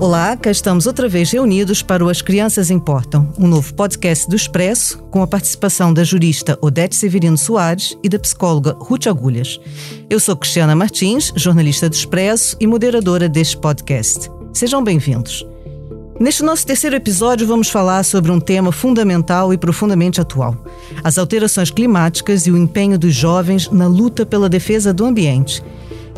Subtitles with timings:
[0.00, 4.36] Olá, cá estamos outra vez reunidos para o As Crianças Importam, um novo podcast do
[4.36, 9.60] Expresso, com a participação da jurista Odete Severino Soares e da psicóloga Ruth Agulhas.
[10.08, 14.30] Eu sou Cristiana Martins, jornalista do Expresso e moderadora deste podcast.
[14.52, 15.44] Sejam bem-vindos.
[16.20, 20.56] Neste nosso terceiro episódio, vamos falar sobre um tema fundamental e profundamente atual:
[21.02, 25.60] as alterações climáticas e o empenho dos jovens na luta pela defesa do ambiente.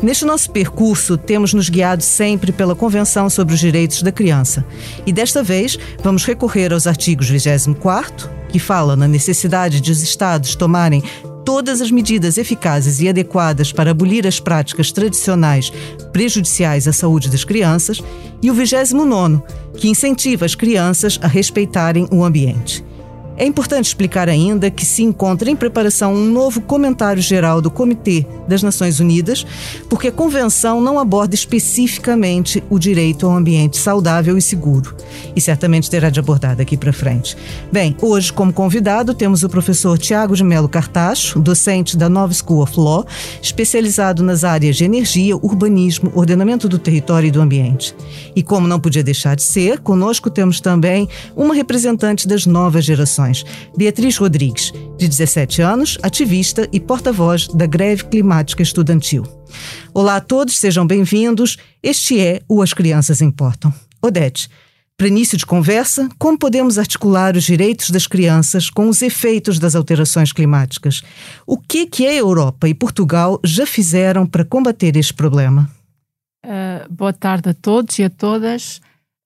[0.01, 4.65] Neste nosso percurso, temos nos guiado sempre pela Convenção sobre os Direitos da Criança.
[5.05, 10.55] E desta vez, vamos recorrer aos artigos 24, que fala na necessidade de os Estados
[10.55, 11.03] tomarem
[11.45, 15.71] todas as medidas eficazes e adequadas para abolir as práticas tradicionais
[16.11, 18.01] prejudiciais à saúde das crianças,
[18.41, 19.43] e o 29,
[19.77, 22.83] que incentiva as crianças a respeitarem o ambiente.
[23.41, 28.23] É importante explicar ainda que se encontra em preparação um novo comentário geral do Comitê
[28.47, 29.43] das Nações Unidas,
[29.89, 34.95] porque a convenção não aborda especificamente o direito ao ambiente saudável e seguro,
[35.35, 37.35] e certamente terá de abordar daqui para frente.
[37.71, 42.61] Bem, hoje, como convidado, temos o professor Tiago de Melo Cartacho, docente da Nova School
[42.61, 43.07] of Law,
[43.41, 47.95] especializado nas áreas de energia, urbanismo, ordenamento do território e do ambiente.
[48.35, 53.30] E como não podia deixar de ser, conosco temos também uma representante das novas gerações
[53.77, 59.23] Beatriz Rodrigues, de 17 anos, ativista e porta-voz da greve climática estudantil.
[59.93, 61.57] Olá a todos, sejam bem-vindos.
[61.81, 63.73] Este é o As Crianças Importam.
[64.01, 64.49] Odete,
[65.01, 69.75] para início de conversa, como podemos articular os direitos das crianças com os efeitos das
[69.75, 71.01] alterações climáticas?
[71.47, 75.67] O que, que a Europa e Portugal já fizeram para combater este problema?
[76.45, 78.79] Uh, boa tarde a todos e a todas.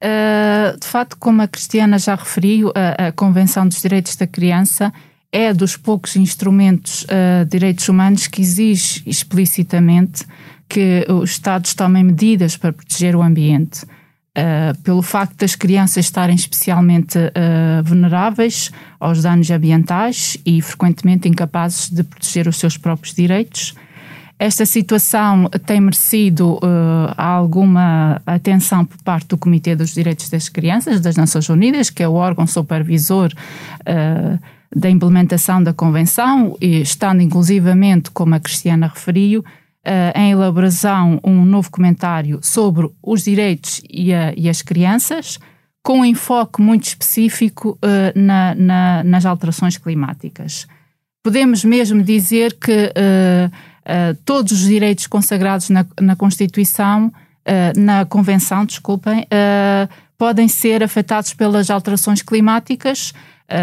[0.06, 4.94] Uh, de facto, como a Cristiana já referiu, a, a, Convenção dos Direitos da Criança
[5.32, 10.24] é dos poucos instrumentos uh, direitos humanos que exige explicitamente
[10.70, 13.84] que os Estados tomem medidas para proteger o ambiente.
[14.38, 17.18] Uh, pelo facto das crianças estarem especialmente
[17.84, 23.74] vulneráveis aos danos ambientais e frequentemente incapazes de proteger os seus próprios direitos,
[24.38, 31.00] esta situação tem merecido uh, alguma atenção por parte do Comitê dos Direitos das Crianças
[31.00, 34.40] das Nações Unidas, que é o órgão supervisor uh,
[34.76, 41.46] da implementação da Convenção, e estando inclusivamente, como a Cristiana referiu, uh, em elaboração um
[41.46, 45.40] novo comentário sobre os direitos e, a, e as crianças,
[45.82, 47.78] com um enfoque muito específico
[48.16, 50.68] na, na, nas alterações climáticas.
[51.24, 52.92] Podemos mesmo dizer que
[53.86, 60.84] uh, todos os direitos consagrados na, na Constituição, uh, na Convenção, desculpem, uh, podem ser
[60.84, 63.14] afetados pelas alterações climáticas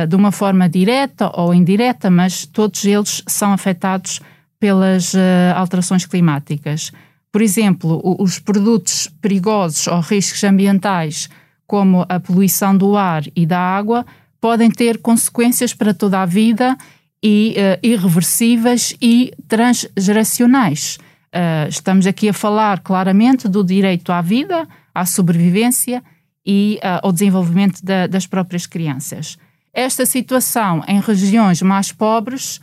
[0.09, 4.21] de uma forma direta ou indireta, mas todos eles são afetados
[4.61, 5.13] pelas
[5.57, 6.93] alterações climáticas.
[7.33, 11.29] Por exemplo, os produtos perigosos ou riscos ambientais,
[11.67, 14.07] como a poluição do ar e da água,
[14.41, 16.77] podem ter consequências para toda a vida
[17.23, 20.99] e uh, irreversíveis e transgeracionais.
[21.35, 26.03] Uh, estamos aqui a falar claramente do direito à vida, à sobrevivência
[26.45, 29.39] e uh, ao desenvolvimento da, das próprias crianças.
[29.73, 32.61] Esta situação em regiões mais pobres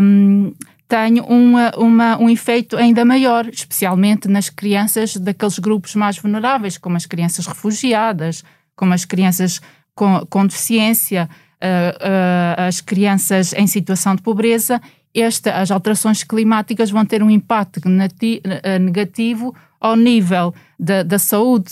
[0.00, 0.52] um,
[0.86, 6.96] tem uma, uma, um efeito ainda maior, especialmente nas crianças daqueles grupos mais vulneráveis, como
[6.96, 8.44] as crianças refugiadas,
[8.76, 9.60] como as crianças
[9.94, 11.28] com, com deficiência,
[11.62, 14.80] uh, as crianças em situação de pobreza,
[15.14, 17.80] esta, as alterações climáticas vão ter um impacto
[18.80, 21.70] negativo ao nível da, da saúde,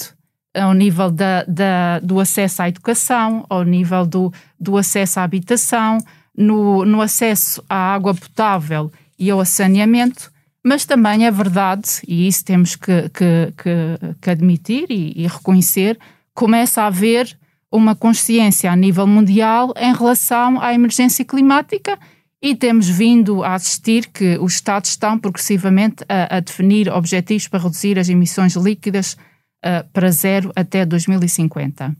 [0.54, 5.98] ao nível da, da, do acesso à educação, ao nível do, do acesso à habitação,
[6.36, 10.30] no, no acesso à água potável e ao saneamento,
[10.62, 15.98] mas também é verdade, e isso temos que, que, que, que admitir e, e, reconhecer,
[16.34, 17.36] começa a haver
[17.76, 21.98] uma consciência a nível mundial em relação à emergência climática
[22.42, 27.62] e temos vindo a assistir que os Estados estão progressivamente a, a definir objetivos para
[27.62, 29.16] reduzir as emissões líquidas
[29.64, 31.88] uh, para zero até 2050.
[31.88, 31.94] Uh,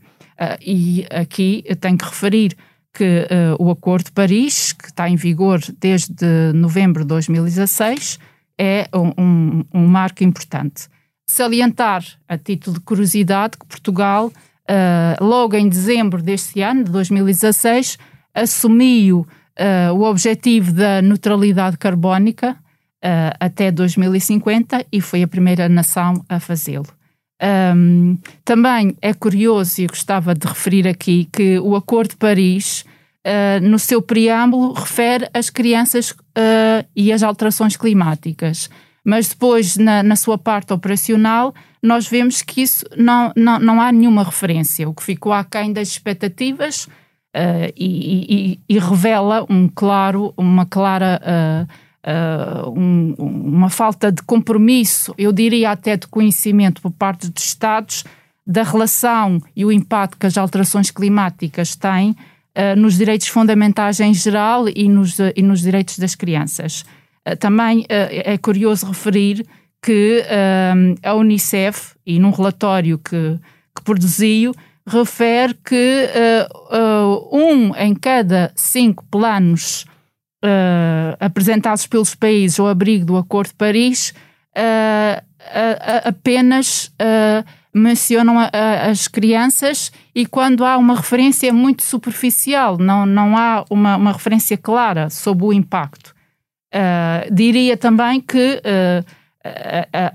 [0.61, 2.55] e aqui tenho que referir
[2.93, 8.19] que uh, o Acordo de Paris, que está em vigor desde novembro de 2016,
[8.57, 10.87] é um, um, um marco importante.
[11.29, 14.31] Salientar, a título de curiosidade, que Portugal
[14.69, 17.97] uh, logo em dezembro deste ano, de 2016,
[18.33, 19.27] assumiu
[19.57, 26.39] uh, o objetivo da neutralidade carbónica uh, até 2050 e foi a primeira nação a
[26.39, 26.87] fazê-lo.
[27.75, 32.83] Um, também é curioso, e gostava de referir aqui, que o Acordo de Paris,
[33.25, 36.15] uh, no seu preâmbulo, refere as crianças
[36.95, 38.69] e as alterações climáticas,
[39.03, 43.91] mas depois, na, na sua parte operacional, nós vemos que isso não, não, não há
[43.91, 44.87] nenhuma referência.
[44.87, 51.21] O que ficou aquém das expectativas uh, e, e, e, revela um claro, uma clara.
[51.23, 57.43] Uh, Uh, um, uma falta de compromisso, eu diria até de conhecimento por parte dos
[57.43, 58.05] Estados
[58.45, 62.15] da relação e o impacto que as alterações climáticas têm
[62.77, 66.85] nos direitos fundamentais em geral e nos, e nos direitos das crianças.
[67.39, 69.45] também é curioso referir
[69.81, 70.23] que
[71.03, 73.39] a Unicef, e num relatório que,
[73.75, 74.53] que produziu,
[74.85, 76.09] refere que
[77.31, 79.85] um em cada cinco planos
[80.43, 84.13] uh, apresentados pelos países ao abrigo do Acordo de Paris
[84.55, 86.91] uh, uh, apenas
[87.73, 93.63] mencionam a, a, as crianças e quando há uma referência muito superficial, não, não há
[93.69, 96.15] uma, uma referência clara sobre o impacto.
[97.31, 98.61] diria também que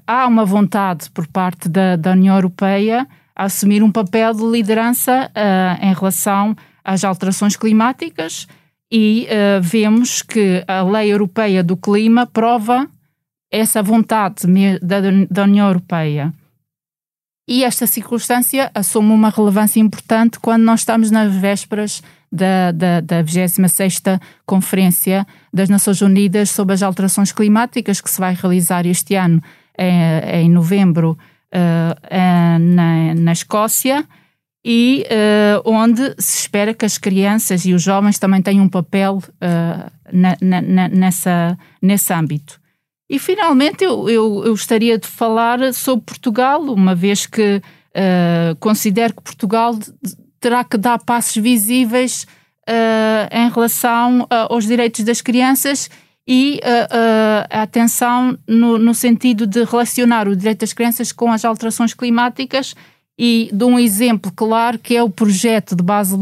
[0.07, 5.31] há uma vontade por parte da, da União Europeia a assumir um papel de liderança
[5.81, 8.47] em relação às alterações climáticas
[8.93, 12.87] e uh, vemos que a lei europeia do clima prova
[13.51, 14.47] essa vontade
[14.83, 14.99] da,
[15.31, 16.33] da União Europeia.
[17.49, 22.03] E esta circunstância assume uma relevância importante quando nós estamos nas vésperas
[22.33, 24.03] da, da, da 26
[24.47, 29.43] Conferência das Nações Unidas sobre as Alterações Climáticas, que se vai realizar este ano
[29.79, 31.19] em, em novembro
[31.53, 34.05] uh, na, na Escócia
[34.65, 39.19] e uh, onde se espera que as crianças e os jovens também tenham um papel
[39.19, 42.61] uh, na, na, nessa, nesse âmbito.
[43.11, 49.15] E finalmente eu, eu, eu, gostaria de falar sobre Portugal, uma vez que uh, considero
[49.15, 49.77] que Portugal
[50.43, 52.27] terá que dar passos visíveis
[53.33, 55.91] em relação aos direitos das crianças
[56.27, 56.61] e
[57.51, 62.75] a atenção no, no sentido de relacionar o direito das crianças com as alterações climáticas
[63.19, 66.17] e de um exemplo claro que é o projeto de base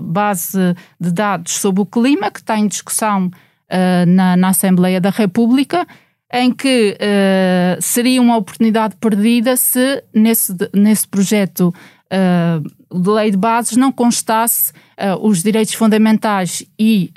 [0.00, 0.58] base
[1.00, 5.86] de dados sobre o clima, que está em discussão uh, na, na, Assembleia da República,
[6.32, 11.72] em que uh, seria uma oportunidade perdida se nesse, nesse projeto
[12.06, 14.72] uh, lei de bases não constasse
[15.20, 17.12] os direitos fundamentais e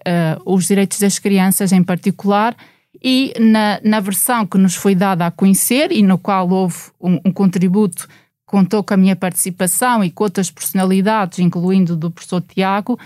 [0.45, 2.55] os direitos das crianças em particular.
[3.03, 7.19] E na, na versão que nos foi dada a conhecer e no qual houve um,
[7.25, 8.07] um contributo
[8.47, 12.97] contou com a minha participação e com outras personalidades, incluindo do professor Tiago,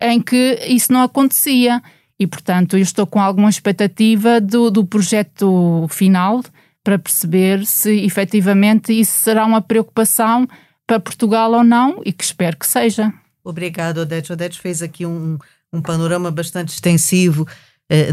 [0.00, 1.82] em que isso não acontecia.
[2.18, 6.42] E, portanto, eu estou com alguma expectativa do, do projeto final
[6.84, 10.46] para perceber se efetivamente isso será uma preocupação
[10.90, 13.14] para Portugal ou não, e que espero que seja.
[13.44, 14.32] Obrigado, Odete.
[14.32, 15.38] Odete fez aqui um,
[15.72, 17.46] um panorama bastante extensivo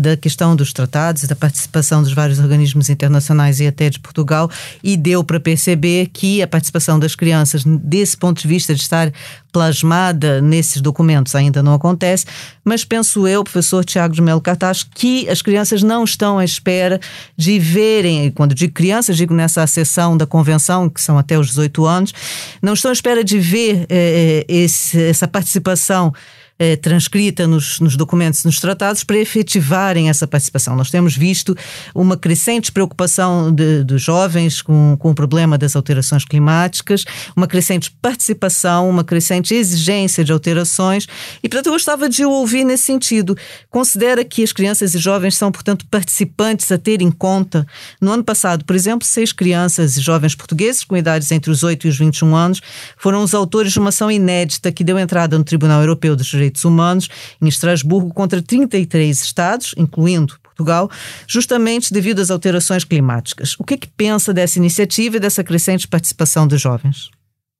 [0.01, 4.49] da questão dos tratados e da participação dos vários organismos internacionais e até de Portugal
[4.83, 9.11] e deu para perceber que a participação das crianças desse ponto de vista de estar
[9.51, 12.25] plasmada nesses documentos ainda não acontece,
[12.63, 16.99] mas penso eu, professor Tiago de Melo Cartaz, que as crianças não estão à espera
[17.35, 21.85] de verem, quando digo crianças, digo nessa sessão da convenção, que são até os 18
[21.85, 22.13] anos,
[22.61, 26.13] não estão à espera de ver eh, eh esse, essa participação
[26.59, 30.75] eh, transcrita nos, nos documentos, nos tratados, para efetivarem essa participação.
[30.75, 31.55] Nós temos visto
[31.93, 37.05] uma crescente preocupação de jovens com, com o problema das alterações climáticas,
[37.35, 41.07] uma crescente participação, uma crescente exigência de alterações,
[41.43, 43.37] e portanto eu gostava de ouvir nesse sentido.
[43.69, 47.65] Considera que as crianças e jovens são, portanto, participantes a ter em conta.
[48.01, 51.87] No ano passado, por exemplo, seis crianças e jovens portugueses com idades entre os 8
[51.87, 52.61] e os 21 anos
[52.97, 56.46] foram os autores de uma ação inédita que deu entrada no Tribunal Europeu dos Direitos
[56.47, 57.09] Direitos Humanos
[57.41, 60.89] em Estrasburgo contra 33 Estados, incluindo Portugal,
[61.27, 63.55] justamente devido às alterações climáticas.
[63.59, 67.09] O que é que pensa dessa iniciativa e dessa crescente participação dos jovens?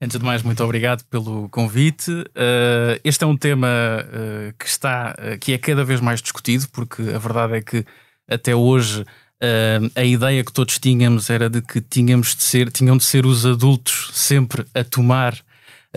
[0.02, 2.12] Antes de mais, muito obrigado pelo convite.
[2.12, 6.68] Uh, este é um tema uh, que está, uh, que é cada vez mais discutido,
[6.72, 7.86] porque a verdade é que
[8.28, 9.06] até hoje
[9.96, 13.46] a ideia que todos tínhamos era de que tínhamos de ser, tinham de ser os
[13.46, 15.38] adultos sempre a tomar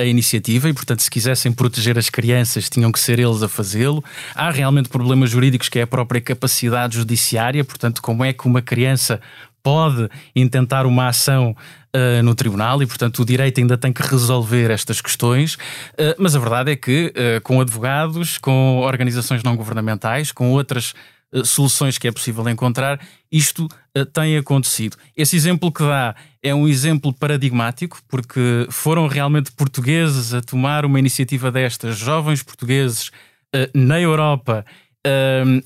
[0.01, 4.03] a iniciativa e, portanto, se quisessem proteger as crianças, tinham que ser eles a fazê-lo.
[4.35, 8.63] Há realmente problemas jurídicos que é a própria capacidade judiciária, portanto, como é que uma
[8.63, 9.21] criança
[9.63, 11.55] pode intentar uma ação
[11.95, 15.55] uh, no tribunal e, portanto, o direito ainda tem que resolver estas questões.
[15.55, 20.95] Uh, mas a verdade é que, uh, com advogados, com organizações não governamentais, com outras
[21.45, 24.97] soluções que é possível encontrar, isto uh, tem acontecido.
[25.17, 30.99] Esse exemplo que dá é um exemplo paradigmático, porque foram realmente portugueses a tomar uma
[30.99, 33.09] iniciativa destas, jovens portugueses
[33.55, 34.65] uh, na Europa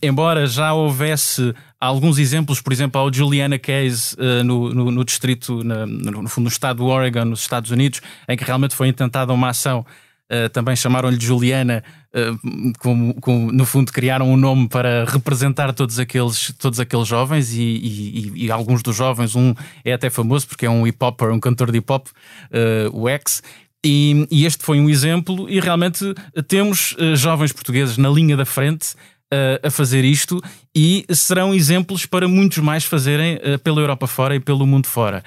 [0.01, 5.87] embora já houvesse alguns exemplos, por exemplo, ao Juliana Case no, no, no, distrito, no,
[5.87, 9.85] no, no estado do Oregon, nos Estados Unidos, em que realmente foi intentada uma ação
[10.33, 15.99] Uh, também chamaram-lhe Juliana, uh, com, com, no fundo criaram um nome para representar todos
[15.99, 19.55] aqueles, todos aqueles jovens e, e, e, alguns dos jovens, um
[19.85, 23.43] é até famoso porque é um hip-hopper, um cantor de hip-hop, uh, o X,
[23.85, 26.15] e, e, este foi um exemplo e realmente
[26.49, 28.95] temos jovens portugueses na linha da frente
[29.63, 30.41] a fazer isto
[30.75, 35.23] e serão exemplos para muitos mais fazerem pela Europa fora e pelo mundo fora.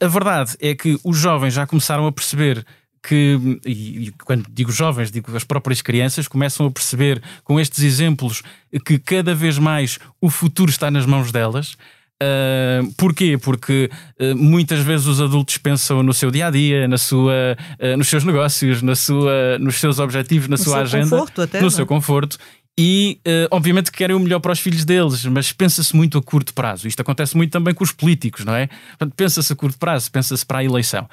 [0.00, 2.64] A verdade é que os jovens já começaram a perceber
[3.02, 8.42] que, e quando digo jovens, digo as próprias crianças, começam a perceber com estes exemplos
[8.84, 11.76] que cada vez mais o futuro está nas mãos delas.
[12.20, 13.38] Uh, porquê?
[13.38, 13.88] Porque
[14.20, 18.08] uh, muitas vezes os adultos pensam no seu dia a dia, na sua, uh, nos
[18.08, 21.70] seus negócios, na sua, nos seus objetivos, na no sua agenda, até, no não?
[21.70, 21.86] seu é?
[21.86, 22.36] conforto.
[22.80, 23.18] E,
[23.50, 26.86] obviamente, querem o melhor para os filhos deles, mas pensa-se muito a curto prazo.
[26.86, 28.68] Isto acontece muito também com os políticos, não é?
[29.16, 31.08] Pensa-se a curto prazo, pensa-se para a eleição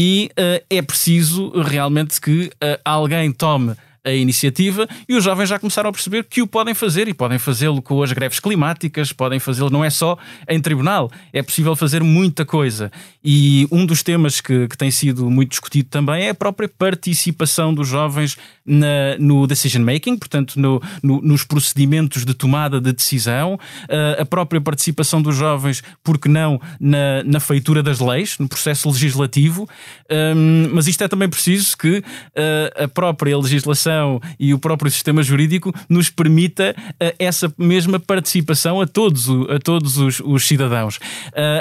[0.00, 3.74] e uh, é preciso realmente que uh, alguém tome
[4.04, 7.36] a iniciativa e os jovens já começaram a perceber que o podem fazer e podem
[7.36, 10.16] fazê-lo com as greves climáticas, podem fazê-lo não é só
[10.48, 12.92] em tribunal, é possível fazer muita coisa.
[13.24, 17.74] E um dos temas que, que tem sido muito discutido também é a própria participação
[17.74, 18.38] dos jovens
[18.68, 24.24] na, no decision making, portanto, no, no, nos procedimentos de tomada de decisão, uh, a
[24.26, 29.68] própria participação dos jovens, porque não, na, na feitura das leis, no processo legislativo.
[30.10, 35.22] Um, mas isto é também preciso que uh, a própria legislação e o próprio sistema
[35.22, 40.98] jurídico nos permita uh, essa mesma participação a todos, a todos os, os cidadãos.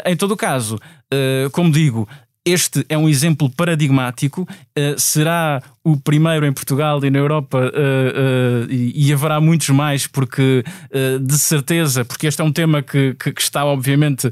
[0.06, 0.80] Em todo o caso,
[1.52, 2.08] como digo,
[2.48, 4.48] este é um exemplo paradigmático.
[4.78, 10.06] Uh, será o primeiro em Portugal e na Europa, uh, uh, e, haverá muitos mais,
[10.06, 10.62] porque
[11.22, 14.30] de certeza, porque este é um tema que, que, que está, obviamente,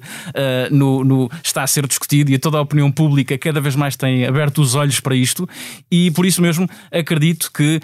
[0.69, 4.25] no, no, está a ser discutido e toda a opinião pública cada vez mais tem
[4.25, 5.48] aberto os olhos para isto,
[5.89, 7.79] e por isso mesmo acredito que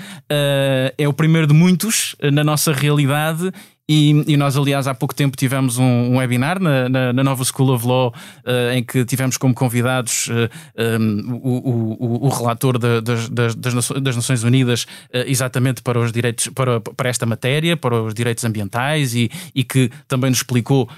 [0.97, 3.53] é o primeiro de muitos na nossa realidade
[3.93, 7.43] e, e, nós, aliás, há pouco tempo tivemos um, um webinar na, na, na, nova
[7.43, 8.13] School of Law
[8.45, 13.27] uh, em que tivemos como convidados uh, eh, um, o, o, o, relator de, das,
[13.27, 18.13] das, das, Nações Unidas uh, exatamente para os direitos, para, para esta matéria, para os
[18.13, 20.89] direitos ambientais e, e que também nos explicou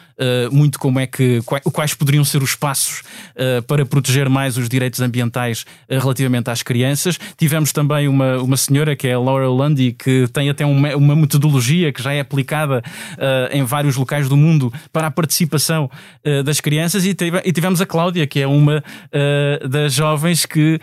[0.52, 3.02] muito como é que quais, poderiam ser os passos
[3.68, 7.20] para proteger mais os direitos ambientais relativamente às crianças.
[7.36, 11.16] Tivemos também uma, uma senhora que é a Laura Lundy que tem até uma, uma
[11.16, 15.90] metodologia que já é aplicada uh, em vários locais do mundo para a participação
[16.26, 20.80] uh, das crianças e, e, tivemos a Cláudia, que é uma uh, das jovens que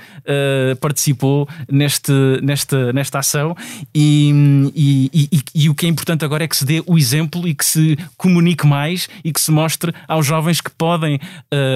[0.80, 3.56] participou neste, nesta, nesta ação
[3.94, 7.46] e, e, e, e, o que é importante agora é que se dê o exemplo
[7.46, 11.20] e que se comunique mais e que se mostre aos jovens que podem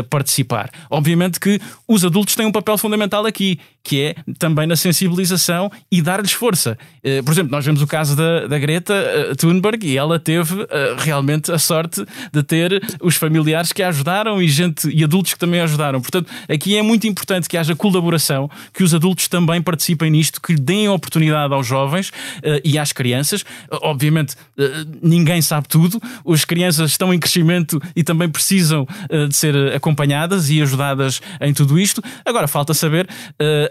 [0.09, 0.71] participar.
[0.90, 6.00] Obviamente que os adultos têm um papel fundamental aqui, que é também na sensibilização e
[6.00, 6.78] dar-lhes força.
[7.25, 8.95] Por exemplo, nós vemos o caso da, da Greta
[9.38, 10.66] Thunberg e ela ela teve uh,
[10.99, 15.38] realmente a sorte de ter os familiares que a ajudaram e gente e adultos que
[15.38, 16.00] também a ajudaram.
[16.00, 20.54] Portanto, aqui é muito importante que haja colaboração, que os adultos também participem nisto, que
[20.54, 23.42] deem oportunidade aos jovens uh, e às crianças.
[23.42, 24.37] Uh, obviamente,
[25.02, 26.00] ninguém sabe tudo.
[26.26, 28.87] As crianças estão em crescimento e também precisam
[29.28, 32.02] de ser acompanhadas e ajudadas em tudo isto.
[32.25, 33.09] Agora, falta saber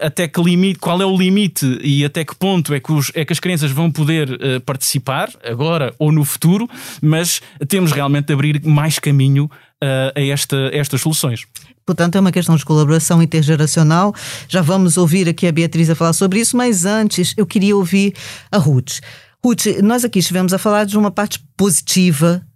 [0.00, 3.24] até que limite, qual é o limite e até que ponto é que, os, é
[3.24, 6.68] que as crianças vão poder participar, agora ou no futuro,
[7.02, 11.44] mas temos realmente de abrir mais caminho uh, a, esta, estas soluções.
[11.86, 14.14] Portanto, é uma questão de colaboração intergeracional.
[14.48, 18.14] Já vamos ouvir aqui a Beatriz a falar sobre isso, mas antes eu queria ouvir
[18.50, 19.00] a Ruth.
[19.44, 22.53] Ruth, nós aqui estivemos a falar de uma parte positiva eh,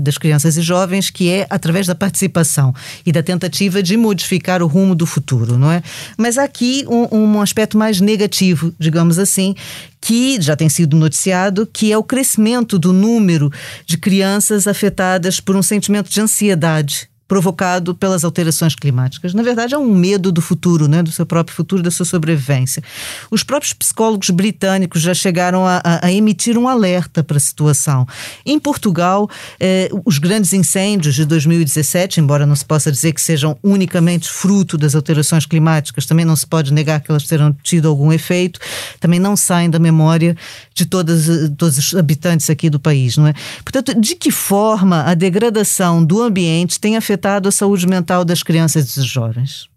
[0.00, 4.66] das crianças e jovens, que é através da participação e da tentativa de modificar o
[4.66, 5.82] rumo do futuro, não é?
[6.16, 9.54] Mas há aqui um, um aspecto mais negativo, digamos assim,
[10.00, 13.50] que já tem sido noticiado, que é o crescimento do número
[13.86, 19.32] de crianças afetadas por um sentimento de ansiedade provocado pelas alterações climáticas.
[19.32, 22.82] Na verdade, é um medo do futuro, né, do seu próprio futuro, da sua sobrevivência.
[23.30, 28.06] Os próprios psicólogos britânicos já chegaram a, a, a emitir um alerta para a situação.
[28.44, 33.56] Em Portugal, eh, os grandes incêndios de 2017, embora não se possa dizer que sejam
[33.62, 38.12] unicamente fruto das alterações climáticas, também não se pode negar que elas terão tido algum
[38.12, 38.60] efeito,
[39.00, 40.36] também não saem da memória
[40.74, 43.32] de todas, todos os habitantes aqui do país, não é?
[43.64, 48.42] Portanto, de que forma a degradação do ambiente tem afetado afetado a saúde mental das
[48.42, 49.68] crianças e dos jovens?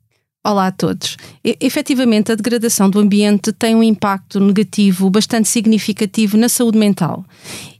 [0.43, 1.15] Olá a todos.
[1.43, 7.23] E, efetivamente, a degradação do ambiente tem um impacto negativo bastante significativo na saúde mental.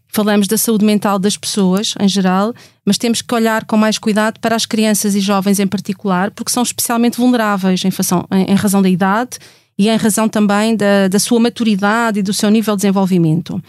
[0.08, 2.54] falamos da saúde mental das pessoas em geral,
[2.86, 6.52] mas temos que olhar com mais cuidado para as crianças e jovens em particular, porque
[6.52, 9.40] são especialmente vulneráveis em, fação, em, em razão da idade
[9.78, 13.62] e em razão também da, da sua maturidade e do seu nível de desenvolvimento.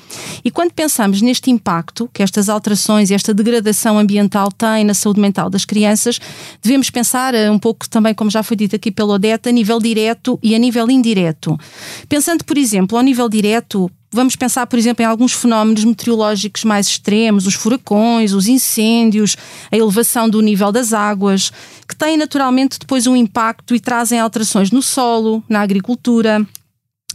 [0.44, 5.20] E quando pensamos neste impacto que estas alterações e esta degradação ambiental têm na saúde
[5.20, 6.20] mental das crianças,
[6.62, 9.80] devemos pensar eh, um pouco também, como já foi dito aqui pelo Odete, a nível
[9.80, 11.58] direto e a nível indireto.
[12.08, 16.86] Pensando, por exemplo, ao nível direto, Vamos pensar, por exemplo, em alguns fenómenos meteorológicos mais
[16.86, 19.36] extremos, os furacões, os incêndios,
[19.70, 21.52] a elevação do nível das águas,
[21.86, 26.46] que têm naturalmente depois um impacto e trazem alterações no solo, na agricultura,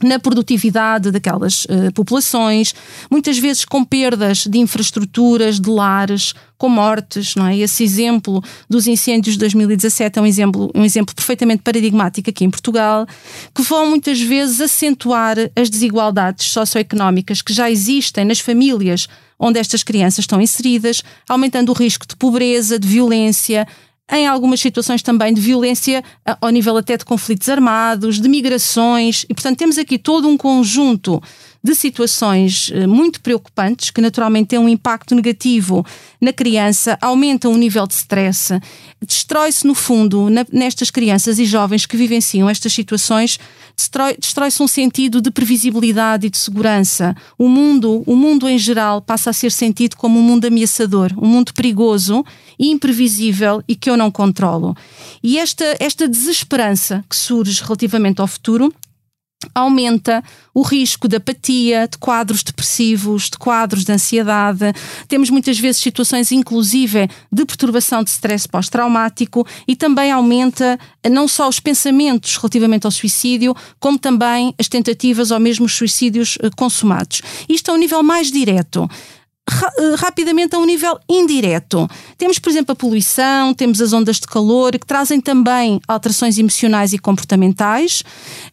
[0.04, 2.74] na produtividade daquelas uh, populações,
[3.10, 7.58] muitas vezes com perdas de infraestruturas, de lares, com mortes, não é?
[7.58, 12.52] Esse exemplo dos incêndios de 2017 é um exemplo, um exemplo perfeitamente paradigmático aqui em
[12.52, 13.08] Portugal,
[13.54, 19.08] que vão muitas vezes acentuar as desigualdades socioeconómicas que já existem nas famílias
[19.40, 23.68] onde estas crianças estão inseridas, aumentando o risco de pobreza, de violência,
[24.12, 26.04] em algumas situações também de violência
[26.42, 31.22] ao nível até de conflitos armados, de migrações, e portanto temos aqui todo um conjunto
[31.64, 35.86] de situações eh, muito preocupantes que naturalmente têm um impacto negativo
[36.20, 38.60] na criança, aumentam o nível de stress,
[39.06, 43.40] destrói-se no fundo nestas crianças e jovens que vivenciam estas situações,
[43.76, 47.16] destrói-se destrói um sentido de previsibilidade e de segurança.
[47.38, 51.28] O mundo, o mundo em geral passa a ser sentido como um mundo ameaçador, um
[51.28, 52.26] mundo perigoso
[52.60, 54.76] imprevisível e que eu não controlo.
[55.24, 58.74] E esta, esta desesperança que surge relativamente ao futuro
[59.54, 64.74] aumenta o risco de apatia, de quadros depressivos, de quadros de ansiedade.
[65.08, 70.80] Temos muitas vezes situações, inclusive, de perturbação de stress pós-traumático e também aumenta
[71.10, 76.38] não só os pensamentos relativamente ao suicídio, como também as tentativas ou mesmo os suicídios
[76.42, 77.22] eh, consumados.
[77.50, 78.90] Isto é um nível mais direto.
[79.50, 81.90] Eh, rapidamente a um nível indireto.
[82.18, 86.94] Temos, por exemplo, a poluição, temos as ondas de calor, que trazem também alterações emocionais
[86.94, 88.02] e comportamentais.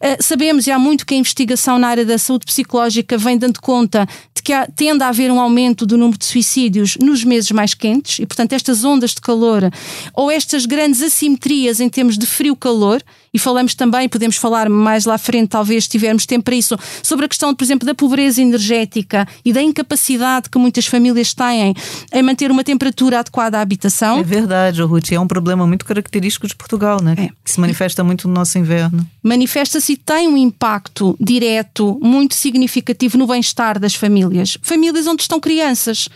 [0.01, 3.61] Uh, sabemos, e há muito que a investigação na área da saúde psicológica vem dando
[3.61, 7.51] conta de que há, tende a haver um aumento do número de suicídios nos meses
[7.51, 9.69] mais quentes, e, portanto, estas ondas de calor
[10.13, 13.01] ou estas grandes assimetrias em termos de frio-calor,
[13.33, 17.25] e falamos também, podemos falar mais lá à frente, talvez tivermos tempo para isso, sobre
[17.25, 21.73] a questão, por exemplo, da pobreza energética e da incapacidade que muitas famílias têm
[22.11, 24.19] em manter uma temperatura adequada à habitação.
[24.19, 27.15] É verdade, Ruth, é um problema muito característico de Portugal, né?
[27.17, 27.29] É.
[27.43, 29.05] que se manifesta muito no nosso inverno.
[29.23, 34.57] Manifesta-se e tem um impacto direto muito significativo no bem-estar das famílias.
[34.61, 36.09] Famílias onde estão crianças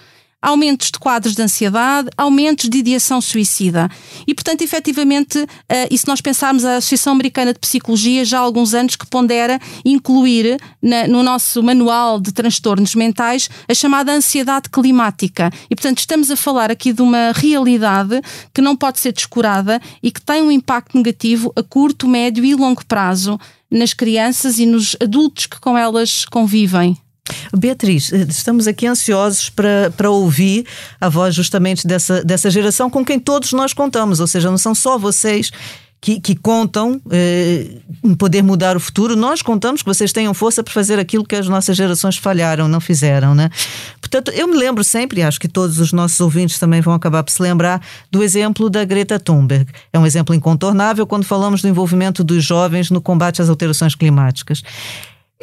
[0.44, 3.90] aumentos de quadros de ansiedade, aumentos de ideação suicida.
[4.28, 5.48] E, portanto, efetivamente, uh,
[5.90, 9.58] e se nós pensarmos a Associação Americana de Psicologia, já há alguns anos que pondera
[9.86, 15.50] incluir na, no nosso manual de transtornos mentais a chamada ansiedade climática.
[15.70, 18.22] E, portanto, estamos a falar aqui de uma realidade
[18.54, 22.54] que não pode ser descurada e que tem um impacto negativo a curto, médio e
[22.54, 23.40] longo prazo
[23.72, 26.98] nas crianças e nos adultos que com elas convivem.
[27.56, 30.66] Beatriz, eh, estamos aqui ansiosos para, para ouvir
[31.00, 34.76] a voz justamente dessa, dessa geração com quem todos nós contamos, ou seja, não são
[34.76, 35.52] só vocês
[36.02, 40.62] que, que contam eh, em poder mudar o futuro, nós contamos que vocês tenham força
[40.62, 43.50] para fazer aquilo que as nossas gerações falharam, não fizeram, né?
[44.02, 47.24] Portanto, eu me lembro sempre, e acho que todos os nossos ouvintes também vão acabar
[47.24, 47.82] por se lembrar,
[48.12, 49.72] do exemplo da Greta Thunberg.
[49.94, 54.62] É um exemplo incontornável quando falamos do envolvimento dos jovens no combate às alterações climáticas.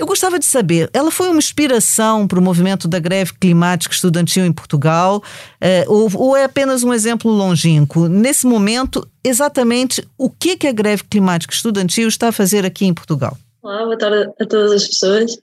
[0.01, 4.47] Eu gostava de saber, ela foi uma inspiração para o movimento da greve climática estudantil
[4.47, 5.23] em Portugal
[5.61, 8.09] é, ou, ou, é apenas um exemplo longínquo?
[8.09, 12.95] Nesse momento, exatamente o que, que a greve climática estudantil está a fazer aqui em
[12.95, 13.37] Portugal?
[13.63, 15.35] Olá, boa tarde a todas as pessoas.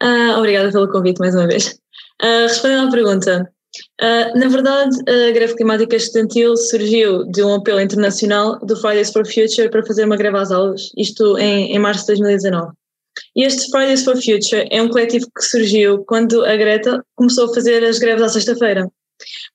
[0.00, 1.76] Uh, obrigada pelo convite mais uma vez.
[2.22, 3.50] Uh, respondendo à pergunta,
[4.00, 9.26] uh, na verdade, a greve climática estudantil surgiu de um apelo internacional do Fridays for
[9.26, 12.72] Future para fazer uma greve às aulas, isto em, em março de 2019.
[13.36, 17.82] Este Fridays for Future é um coletivo que surgiu quando a Greta começou a fazer
[17.84, 18.88] as greves à sexta-feira.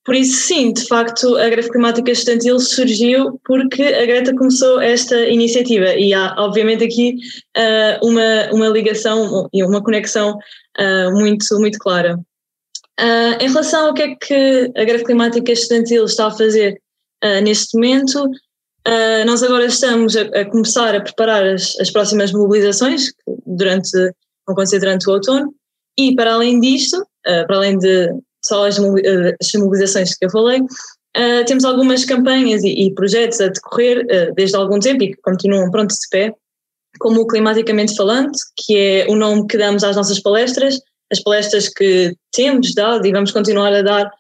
[0.04, 5.16] Por isso, sim, de facto, a greve climática estudantil surgiu porque a Greta começou esta
[5.28, 7.16] iniciativa e há, obviamente, aqui
[7.58, 10.38] uh, uma, uma ligação e uma conexão
[10.80, 12.18] uh, muito, muito clara.
[13.00, 16.82] Uh, em relação ao que é que a greve climática estudantil está a fazer
[17.44, 18.30] neste momento,
[18.90, 23.92] Uh, nós agora estamos a, a, começar a preparar as, as próximas mobilizações, que durante,
[23.96, 25.54] vão acontecer durante o outono,
[25.96, 28.10] e para além disto, uh, para além de
[28.44, 33.50] só as, as mobilizações que eu falei, uh, temos algumas campanhas e, e projetos a
[33.50, 36.34] decorrer desde algum tempo e que continuam prontos de pé,
[37.00, 41.70] como o Climaticamente Falante, que é o nome que damos às nossas palestras, as palestras
[41.70, 44.12] que temos dado e vamos continuar a dar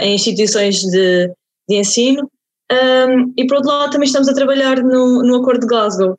[0.00, 1.26] em instituições de,
[1.68, 2.30] de ensino.
[2.72, 6.18] Um, e por outro lado, também estamos a trabalhar no, no Acordo de Glasgow.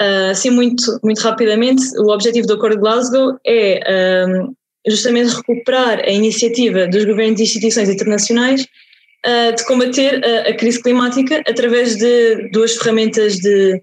[0.00, 4.54] Uh, assim, muito, muito rapidamente, o objetivo do Acordo de Glasgow é um,
[4.88, 8.66] justamente recuperar a iniciativa dos governos e instituições internacionais
[9.26, 13.82] uh, de combater a, a, crise climática através de duas ferramentas de,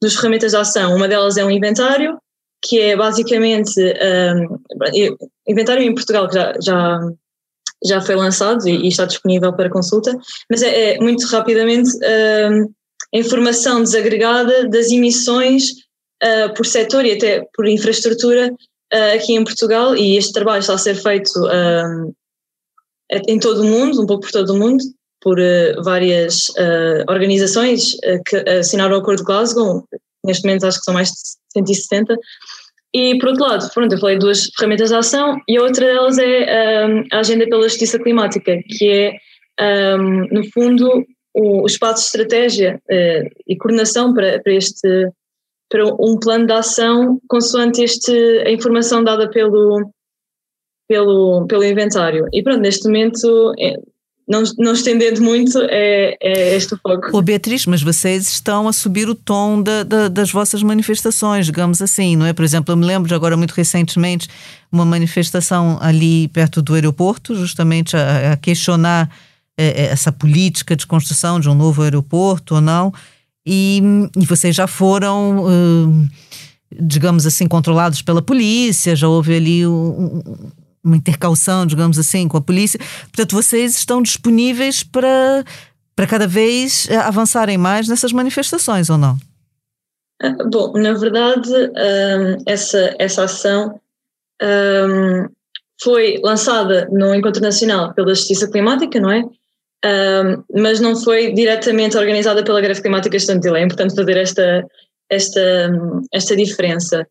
[0.00, 0.96] duas ferramentas de ação.
[0.96, 2.16] Uma delas é um inventário,
[2.64, 4.58] que é basicamente um,
[5.46, 7.00] inventário em Portugal que já, já,
[7.84, 10.16] já foi lançado e, e está disponível para consulta,
[10.48, 15.70] mas é, é muito rapidamente a informação desagregada das emissões
[16.22, 20.74] uh, por setor e até por infraestrutura uh, aqui em Portugal e este trabalho está
[20.74, 22.12] a ser feito um,
[23.26, 24.82] em todo o mundo, um pouco por todo o mundo,
[25.20, 29.86] por uh, várias uh, organizações uh, que assinaram o Acordo de Glasgow,
[30.24, 31.16] neste momento acho que são mais de
[31.52, 32.16] 170.
[32.92, 35.86] E por outro lado, pronto, eu falei de duas ferramentas de ação e a outra
[35.86, 39.16] delas é um, a Agenda pela Justiça Climática, que
[39.60, 42.80] é, um, no fundo, o, o, espaço de estratégia
[43.46, 45.08] e coordenação para, para este
[45.70, 48.12] para um plano de ação consoante este,
[48.44, 49.88] a informação dada pelo,
[50.88, 52.26] pelo, pelo inventário.
[52.32, 53.76] E pronto, neste momento, é,
[54.30, 57.10] não, não estendendo muito, é, é este foco.
[57.12, 61.82] Ô Beatriz, mas vocês estão a subir o tom da, da, das vossas manifestações, digamos
[61.82, 62.32] assim, não é?
[62.32, 64.28] Por exemplo, eu me lembro de agora muito recentemente
[64.70, 69.10] uma manifestação ali perto do aeroporto, justamente a, a questionar
[69.58, 72.94] é, é essa política de construção de um novo aeroporto ou não,
[73.44, 73.82] e,
[74.16, 75.44] e vocês já foram.
[75.44, 76.08] Uh,
[76.80, 80.22] digamos assim, controlados pela polícia, já houve ali um,
[80.82, 82.80] uma intercalção, digamos assim, com a polícia.
[83.02, 85.44] Portanto, vocês estão disponíveis para,
[85.94, 89.16] para cada vez eh, avançarem mais nessas manifestações, ou não?
[90.22, 91.50] Ah, bom, na verdade,
[92.46, 93.80] essa, essa ação
[95.82, 99.22] foi lançada no Encontro Nacional pela Justiça Climática, não é?
[100.54, 103.56] Mas não foi diretamente organizada pela Greve Climática Estudantil.
[103.56, 104.66] É importante fazer esta,
[105.10, 105.72] esta,
[106.12, 107.06] esta diferença.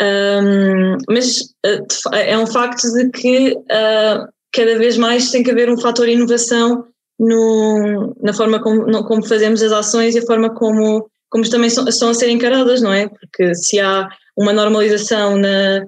[0.00, 5.68] Um, mas uh, é um facto de que uh, cada vez mais tem que haver
[5.70, 6.84] um fator inovação
[7.18, 11.84] no, na forma como, como, fazemos as ações e a forma como, como também são,
[11.88, 13.08] a ser encaradas, não é?
[13.08, 15.84] Porque se há uma normalização na,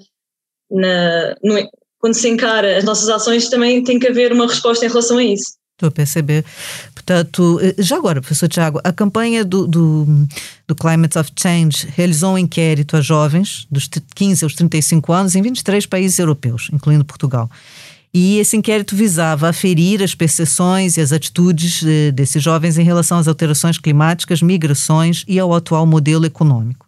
[0.70, 1.70] na no,
[2.00, 5.22] quando se encara as nossas ações, também tem que haver uma resposta em relação a
[5.24, 5.54] isso.
[5.74, 6.44] Estou a perceber.
[7.10, 10.06] Portanto, eh, já agora, professor Tiago, a campanha do, do,
[10.68, 15.42] do, Climate of Change realizou um inquérito a jovens dos 15 aos 35 anos em
[15.42, 17.50] 23 países europeus, incluindo Portugal.
[18.14, 23.18] E esse inquérito visava aferir as percepções e as atitudes eh, desses jovens em relação
[23.18, 26.86] às alterações climáticas, migrações e ao atual modelo econômico.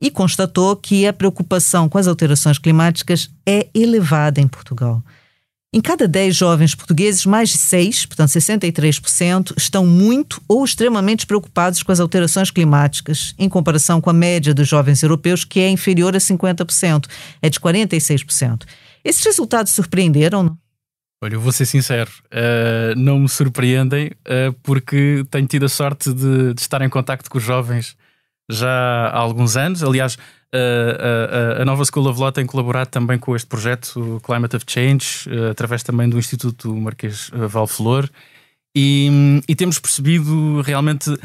[0.00, 5.02] E constatou que a preocupação com as alterações climáticas é elevada em Portugal.
[5.70, 11.82] Em cada 10 jovens portugueses, mais de 6, portanto 63%, estão muito ou extremamente preocupados
[11.82, 16.16] com as alterações climáticas, em comparação com a média dos jovens europeus, que é inferior
[16.16, 17.04] a 50%,
[17.42, 18.62] é de 46%.
[19.04, 20.56] Esses resultados surpreenderam?
[21.22, 26.14] Olha, eu vou ser sincero, uh, não me surpreendem, uh, porque tenho tido a sorte
[26.14, 27.94] de, de estar em contacto com os jovens
[28.48, 28.68] já
[29.08, 29.82] há alguns anos.
[29.82, 30.16] Aliás,
[30.52, 34.64] a, a, a, nova School of Law tem colaborado também com este projeto Climate of
[34.66, 38.08] Change, através também do Instituto Marquês Valflor,
[38.74, 41.18] e, e, temos percebido realmente uh,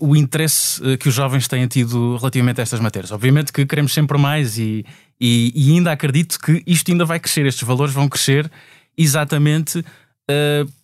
[0.00, 3.12] o interesse que os jovens têm tido relativamente a estas matérias.
[3.12, 4.84] Obviamente que queremos sempre mais e,
[5.20, 8.50] e, e ainda acredito que isto ainda vai crescer, estes valores vão crescer
[8.96, 9.84] exatamente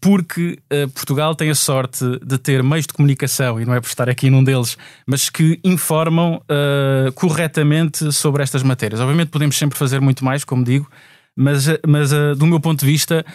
[0.01, 3.89] porque uh, Portugal tem a sorte de ter meios de comunicação, e não é por
[3.89, 4.77] estar aqui num deles,
[5.07, 9.01] mas que informam uh, corretamente sobre estas matérias.
[9.01, 10.91] Obviamente podemos sempre fazer muito mais, como digo,
[11.37, 13.27] mas, mas do meu ponto de vista,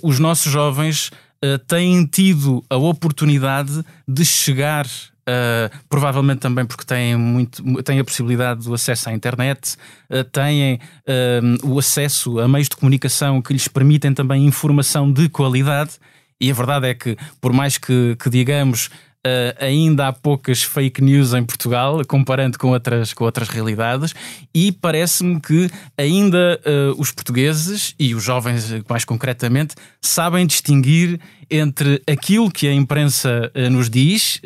[0.00, 1.10] os nossos jovens
[1.66, 4.86] têm tido a oportunidade de chegar
[5.22, 9.76] Uh, provavelmente também porque têm, muito, têm a possibilidade do acesso à internet,
[10.10, 15.28] uh, têm uh, o acesso a meios de comunicação que lhes permitem também informação de
[15.28, 15.92] qualidade.
[16.40, 18.90] E a verdade é que, por mais que, que digamos
[19.24, 24.12] Uh, ainda há poucas fake news em Portugal, comparando com outras, com outras realidades,
[24.52, 32.02] e parece-me que ainda uh, os portugueses e os jovens, mais concretamente, sabem distinguir entre
[32.04, 34.40] aquilo que a imprensa uh, nos diz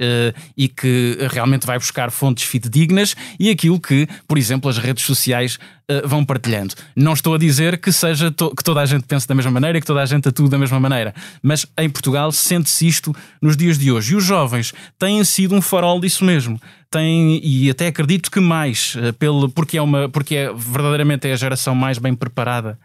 [0.57, 5.59] e que realmente vai buscar fontes fidedignas e aquilo que, por exemplo, as redes sociais
[6.05, 6.75] vão partilhando.
[6.97, 9.81] Não estou a dizer que seja to que toda a gente pense da mesma maneira,
[9.81, 13.79] que toda a gente atue da mesma maneira, mas em Portugal sente-se isto nos dias
[13.79, 14.13] de hoje.
[14.13, 16.61] E os jovens têm sido um farol disso mesmo.
[16.91, 21.33] Tem, e até acredito que mais, eh, pelo, porque, é uma, porque é, verdadeiramente é
[21.33, 22.79] a geração mais bem preparada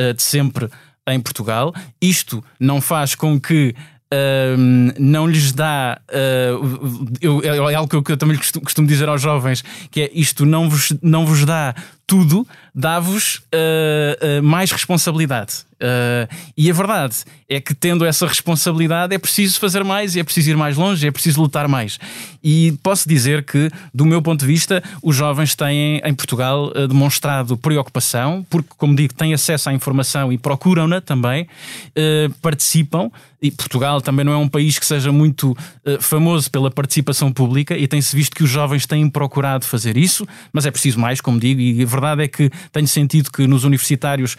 [0.00, 0.68] uh, de sempre
[1.08, 1.74] em Portugal.
[2.00, 3.74] Isto não faz com que
[4.12, 5.98] Uh, não lhes dá.
[6.10, 10.44] Uh, eu, é algo que eu, também costumo, costumo, dizer aos jovens: que é isto
[10.44, 11.74] não vos, não vos dá
[12.12, 15.64] tudo, dá-vos uh, mais responsabilidade.
[15.82, 17.16] Uh, e a verdade
[17.48, 21.10] é que, tendo essa responsabilidade, é preciso fazer mais, é preciso ir mais longe, é
[21.10, 21.98] preciso lutar mais.
[22.42, 26.86] E posso dizer que, do meu ponto de vista, os jovens têm em Portugal uh,
[26.86, 33.10] demonstrado preocupação, porque, como digo, têm acesso à informação e procuram-na também, uh, participam.
[33.42, 35.56] E Portugal também não é um país que seja muito
[35.98, 40.64] famoso pela participação pública, e tem-se visto que os jovens têm procurado fazer isso, mas
[40.64, 44.36] é preciso mais, como digo, e a verdade é que tenho sentido que nos universitários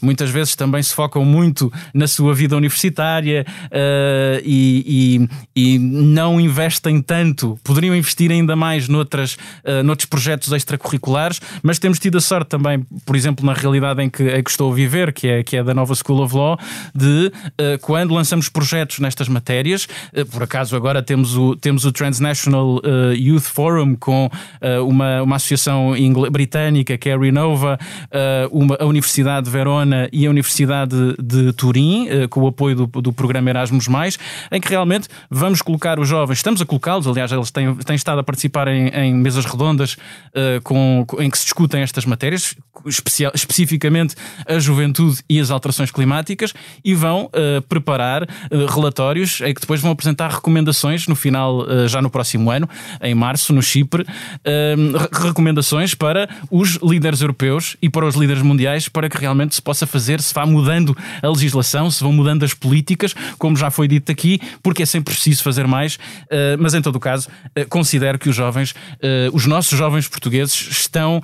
[0.00, 6.40] muitas vezes também se focam muito na sua vida universitária uh, e, e, e, não
[6.40, 12.20] investem tanto, poderiam investir ainda mais noutras, uh, noutros projetos extracurriculares, mas temos tido a
[12.20, 15.42] sorte também, por exemplo, na realidade em que, em que estou a viver, que é,
[15.42, 16.58] que é da nova School of Law,
[16.94, 21.92] de uh, quando lançamos projetos nestas matérias, uh, por acaso agora temos o, temos o
[21.92, 22.80] Transnational
[23.14, 24.30] Youth Forum com
[24.86, 25.92] uma, uma associação
[26.30, 27.78] britânica que é Renova,
[28.50, 32.86] uma, a Universidade de Verona e a Universidade de Turim, eh, com o apoio do,
[32.86, 33.86] do programa Erasmus,
[34.50, 38.18] em que realmente vamos colocar os jovens, estamos a colocá-los, aliás, eles têm, têm estado
[38.18, 42.54] a participar em, em mesas redondas uh, com, em que se discutem estas matérias,
[42.86, 44.14] especial, especificamente
[44.46, 46.52] a juventude e as alterações climáticas,
[46.84, 47.30] e vão
[47.68, 48.26] preparar
[48.68, 52.68] relatórios em que depois vão apresentar recomendações no final, já no próximo ano,
[53.00, 54.04] em março, no Chipre,
[55.12, 59.86] recomendações para os líderes europeus e para os líderes mundiais para que realmente se possa
[59.86, 64.10] fazer se vá mudando a legislação, se vão mudando as políticas, como já foi dito
[64.10, 65.96] aqui, porque é sempre preciso fazer mais.
[65.96, 70.08] Uh, mas em todo o caso, uh, considero que os jovens, uh, os nossos jovens
[70.08, 71.20] portugueses, estão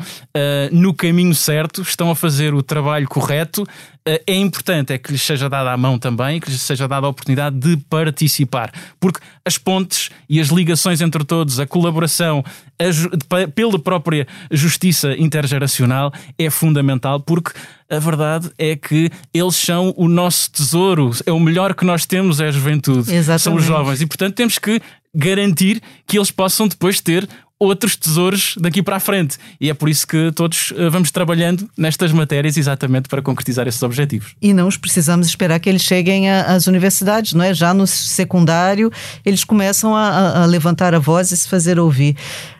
[0.73, 3.67] no caminho certo, estão a fazer o trabalho correto.
[4.05, 7.11] É importante é que lhes seja dada a mão também, que lhes seja dada a
[7.11, 12.43] oportunidade de participar, porque as pontes e as ligações entre todos, a colaboração
[12.79, 17.53] a, pela própria justiça intergeracional é fundamental, porque
[17.91, 22.41] a verdade é que eles são o nosso tesouro, é o melhor que nós temos
[22.41, 23.43] é a juventude, Exatamente.
[23.43, 24.81] são os jovens, e portanto temos que
[25.15, 27.29] garantir que eles possam depois ter
[27.61, 29.37] outros tesouros daqui para a frente.
[29.61, 33.83] E é por isso que todos eh, vamos trabalhando nestas matérias exatamente para concretizar esses
[33.83, 34.35] objetivos.
[34.41, 37.53] E não os precisamos esperar que eles cheguem às universidades, não é?
[37.53, 38.91] Já no secundário
[39.25, 42.17] eles começam a, a levantar a voz e se fazer ouvir.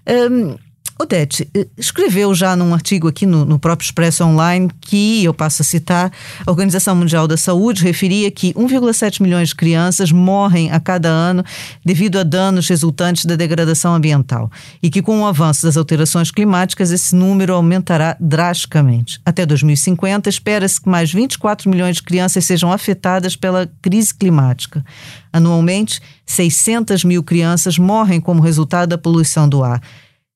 [0.07, 0.57] Um,
[1.01, 5.63] Odete, eh, escreveu já num artigo aqui no, no, próprio Expresso Online que, eu passo
[5.63, 6.13] a citar,
[6.47, 11.43] a Organização Mundial da Saúde referia que 1,7 milhões de crianças morrem a cada ano
[11.83, 14.51] devido a danos resultantes da degradação ambiental
[14.83, 19.19] e que, com o avanço das alterações climáticas, esse número aumentará drasticamente.
[19.25, 24.85] Até 2050, espera-se que mais 24 milhões de crianças sejam afetadas pela crise climática.
[25.33, 29.81] Anualmente, 600 mil crianças morrem como resultado da poluição do ar.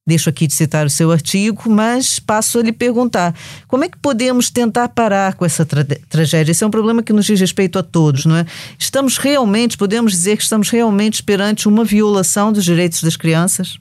[0.06, 3.34] Deixo aqui de citar o seu artigo, mas passo a lhe perguntar:
[3.66, 6.52] como é que podemos tentar parar com essa tra tragédia?
[6.52, 8.44] Esse é um problema que nos diz respeito a todos, não é?
[8.78, 13.78] Estamos realmente, podemos dizer que estamos realmente perante uma violação dos direitos das crianças?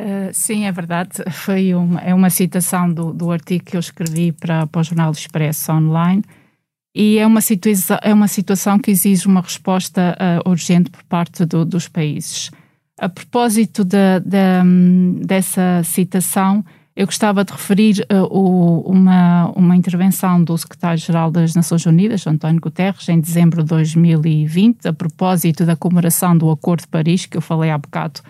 [0.00, 1.10] Uh, sim, é verdade.
[1.32, 5.10] Foi uma, é uma citação do, do artigo que eu escrevi para, para o Jornal
[5.10, 6.22] Expresso Online
[6.94, 11.44] e é uma, situa é uma situação que exige uma resposta uh, urgente por parte
[11.44, 12.50] do, dos países.
[13.00, 16.62] A propósito de, de, dessa citação,
[16.94, 22.60] eu gostava de referir uh, o, uma, uma intervenção do secretário-geral das Nações Unidas, António
[22.60, 27.40] Guterres, em dezembro de 2020, a propósito da comemoração do Acordo de Paris, que eu
[27.40, 28.20] falei há bocado,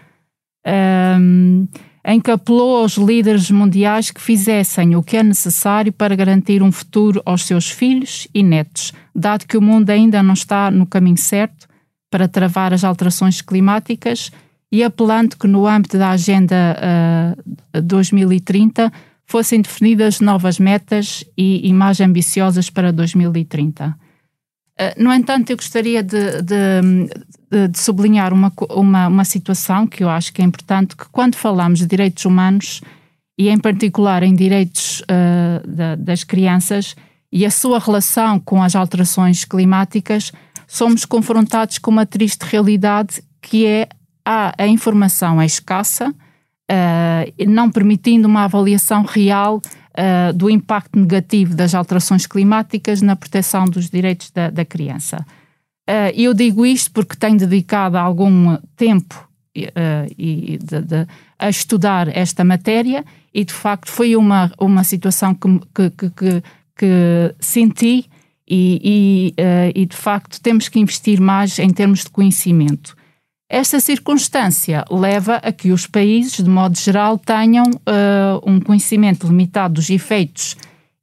[1.18, 1.66] um,
[2.04, 6.70] em que apelou aos líderes mundiais que fizessem o que é necessário para garantir um
[6.70, 11.18] futuro aos seus filhos e netos, dado que o mundo ainda não está no caminho
[11.18, 11.66] certo
[12.08, 14.30] para travar as alterações climáticas
[14.72, 16.76] e apelando que no âmbito da Agenda
[17.74, 18.92] uh, 2030
[19.26, 23.88] fossem definidas novas metas e, e mais ambiciosas para 2030.
[23.88, 30.08] Uh, no entanto, eu gostaria de, de, de sublinhar uma, uma, uma, situação que eu
[30.08, 32.80] acho que é importante, que quando falamos de direitos humanos,
[33.40, 36.94] e em particular em direitos uh, da, das crianças
[37.32, 40.30] e a sua relação com as alterações climáticas,
[40.68, 43.88] somos confrontados com uma triste realidade que é
[44.24, 46.10] a, a informação é escassa,
[46.70, 53.64] uh, não permitindo uma avaliação real uh, do impacto negativo das alterações climáticas na proteção
[53.64, 55.24] dos direitos da, da criança.
[55.88, 61.06] Uh, eu digo isto porque tenho dedicado algum tempo e, de, de,
[61.36, 63.04] a estudar esta matéria
[63.34, 66.42] e, de facto, foi uma, uma situação que, que, que,
[66.76, 68.08] que senti
[68.48, 72.96] e, e, e, de facto temos que investir mais em termos de conhecimento.
[73.52, 79.74] Esta circunstância leva a que os países, de modo geral, tenham uh, um conhecimento limitado
[79.74, 80.56] dos efeitos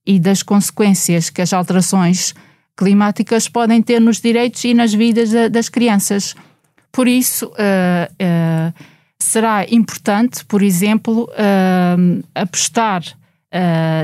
[0.06, 2.34] e das consequências que as alterações
[2.78, 6.36] climáticas podem ter nos direitos e nas vidas das crianças.
[6.90, 8.74] Por isso, uh, uh,
[9.20, 11.30] será importante, por exemplo,
[12.34, 13.04] apostar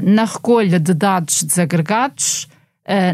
[0.03, 2.47] na recolha de dados desagregados,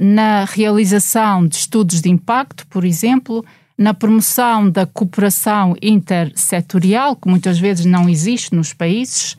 [0.01, 3.45] na realização de estudos de impacto, por exemplo,
[3.79, 9.37] na promoção da cooperação intersetorial, que muitas vezes não existe nos países.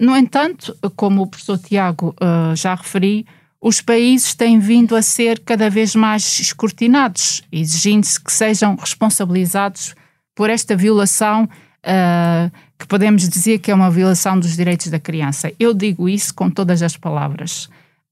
[0.00, 2.14] no entanto, como o professor Tiago
[2.56, 3.24] já referiu,
[3.60, 9.94] os países têm vindo a ser cada vez mais escrutinados, exigindo-se que sejam responsabilizados
[10.34, 15.52] por esta violação, uh, que podemos dizer que é uma violação dos direitos da criança.
[15.60, 17.68] Eu digo isso com todas as palavras.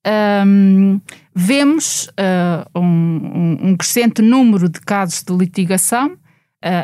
[0.08, 1.00] Um,
[1.34, 6.18] vemos uh, um, um, crescente número de casos de litigação uh,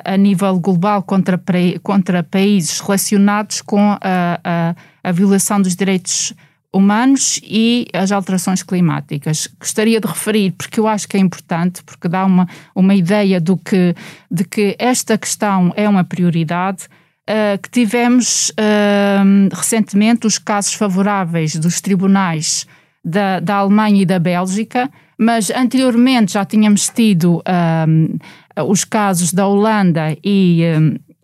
[0.05, 1.41] a nível global contra,
[1.83, 3.99] contra países relacionados com a,
[4.45, 6.35] a, a violação dos direitos
[6.71, 9.49] humanos e as alterações climáticas.
[9.59, 13.57] Gostaria de referir, porque eu acho que é importante, porque dá uma, uma ideia do
[13.57, 13.95] que,
[14.31, 16.89] de que esta questão é uma prioridade.
[17.27, 22.67] Uh, que tivemos uh, recentemente os casos favoráveis dos tribunais
[23.05, 29.47] da, da Alemanha e da Bélgica, mas anteriormente já tínhamos tido uh, os casos da
[29.47, 30.63] Holanda e,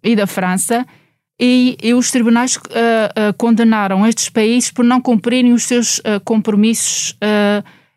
[0.02, 0.86] e da França,
[1.40, 6.20] e, e os tribunais uh, uh, condenaram estes países por não cumprirem os seus uh,
[6.22, 7.16] compromissos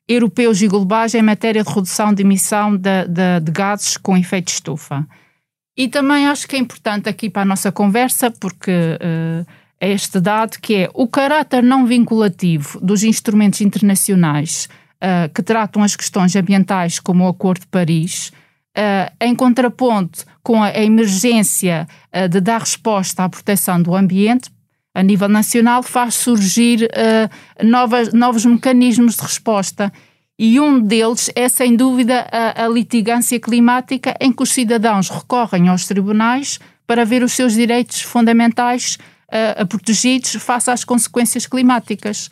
[0.08, 4.50] europeus e globais em matéria de redução de emissão de, de, de, gases com efeito
[4.50, 5.06] estufa.
[5.78, 9.46] E também acho que é importante aqui para a nossa conversa, porque é
[9.88, 14.69] este dado que é o caráter não vinculativo dos instrumentos internacionais
[15.34, 18.32] que tratam as questões ambientais, como o Acordo de Paris,
[18.76, 24.50] Uh, em contraponto com a, a emergência uh, de dar resposta à proteção do ambiente,
[24.96, 29.93] a nível nacional, faz surgir uh, novas, novos mecanismos de resposta.
[30.39, 35.69] E um deles é, sem dúvida, a, a litigância climática, em que os cidadãos recorrem
[35.69, 38.98] aos tribunais para ver os seus direitos fundamentais
[39.67, 42.30] protegidos face às consequências climáticas.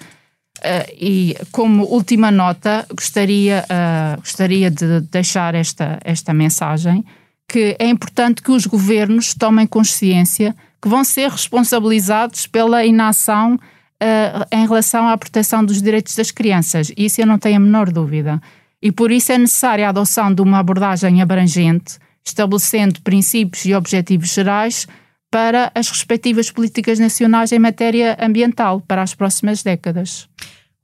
[0.60, 7.04] Uh, e como última nota, gostaria, uh, gostaria de deixar esta, esta mensagem,
[7.48, 14.46] que é importante que os governos tomem consciência que vão ser responsabilizados pela inação uh,
[14.52, 16.92] em relação à proteção dos direitos das crianças.
[16.96, 18.40] Isso eu não tenho a menor dúvida.
[18.82, 24.32] E por isso é necessária a adoção de uma abordagem abrangente, estabelecendo princípios e objetivos
[24.32, 24.88] gerais
[25.32, 30.28] para as respectivas políticas nacionais em matéria ambiental para as próximas décadas.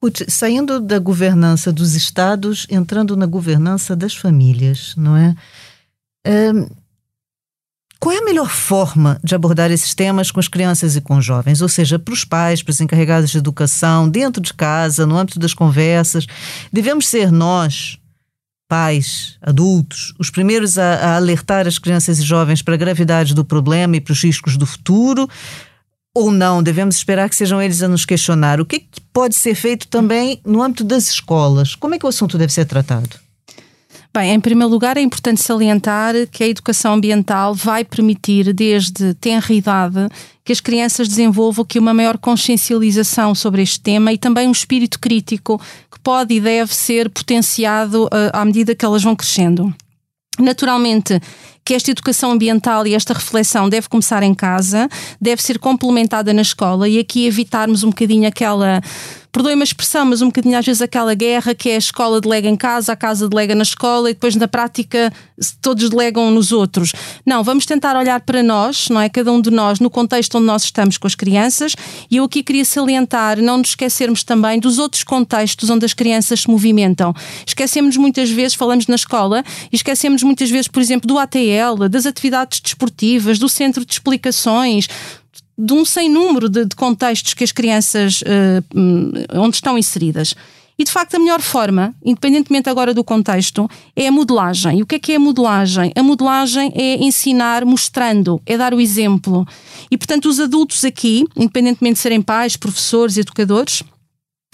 [0.02, 5.36] Ruth, saindo da governança dos Estados, entrando na governança das famílias, não é?
[6.26, 6.68] Um,
[8.00, 11.26] qual é a melhor forma de abordar esses temas com as crianças e com os
[11.26, 11.62] jovens?
[11.62, 15.40] Ou seja, para os pais, para os encarregados de educação, dentro de casa, no âmbito
[15.40, 16.28] das conversas,
[16.72, 17.98] devemos ser nós,
[18.68, 23.46] pais, adultos, os primeiros a, a, alertar as crianças e jovens para a gravidade do
[23.46, 25.30] problema e para os riscos do futuro?
[26.14, 26.64] Ou não?
[26.64, 28.60] Devemos esperar que sejam eles a nos questionar.
[28.60, 31.76] O que, que pode ser feito também no âmbito das escolas?
[31.76, 33.27] Como é que o assunto deve ser tratado?
[34.18, 39.54] Bem, em primeiro lugar, é importante salientar que a educação ambiental vai permitir, desde tenra
[39.54, 40.10] idade,
[40.44, 45.00] que as crianças desenvolvam aqui uma maior consciencialização sobre este tema e também um espírito
[45.00, 49.72] crítico que pode e deve ser potenciado uh, à medida que elas vão crescendo.
[50.40, 51.22] Naturalmente,
[51.68, 54.88] que esta educação ambiental e esta reflexão deve começar em casa,
[55.20, 58.82] deve ser complementada na escola e aqui evitarmos um bocadinho aquela
[59.38, 62.50] perdoe-me a expressão, mas um bocadinho às vezes aquela guerra que é a escola delega
[62.50, 65.14] em casa, a casa delega na escola e depois na prática
[65.62, 66.92] todos delegam nos outros.
[67.24, 69.10] Não, vamos tentar olhar para nós, não é?
[69.10, 71.76] Cada um de nós no contexto onde nós estamos com as crianças
[72.10, 76.42] e eu aqui queria salientar, não nos esquecermos também dos outros contextos onde as crianças
[76.42, 77.14] se movimentam.
[77.46, 81.20] Esquecemos muitas vezes, falamos na escola, e esquecemos muitas vezes, por exemplo, do
[81.90, 84.88] Das atividades desportivas, do centro de explicações,
[85.58, 90.36] de um sem número de, de contextos que as crianças uh, onde estão inseridas.
[90.80, 94.78] E de facto, a melhor forma, independentemente agora do contexto, é a modelagem.
[94.78, 95.92] E o que é que é a modelagem?
[95.96, 99.48] A modelagem é ensinar mostrando, é dar o exemplo.
[99.90, 103.82] E portanto, os adultos aqui, independentemente de serem pais, professores, educadores,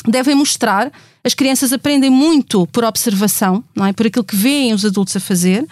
[0.08, 0.91] devem mostrar.
[1.24, 3.93] As crianças aprendem muito por observação, não é?
[3.93, 5.66] Por aquilo que veem os adultos a fazer.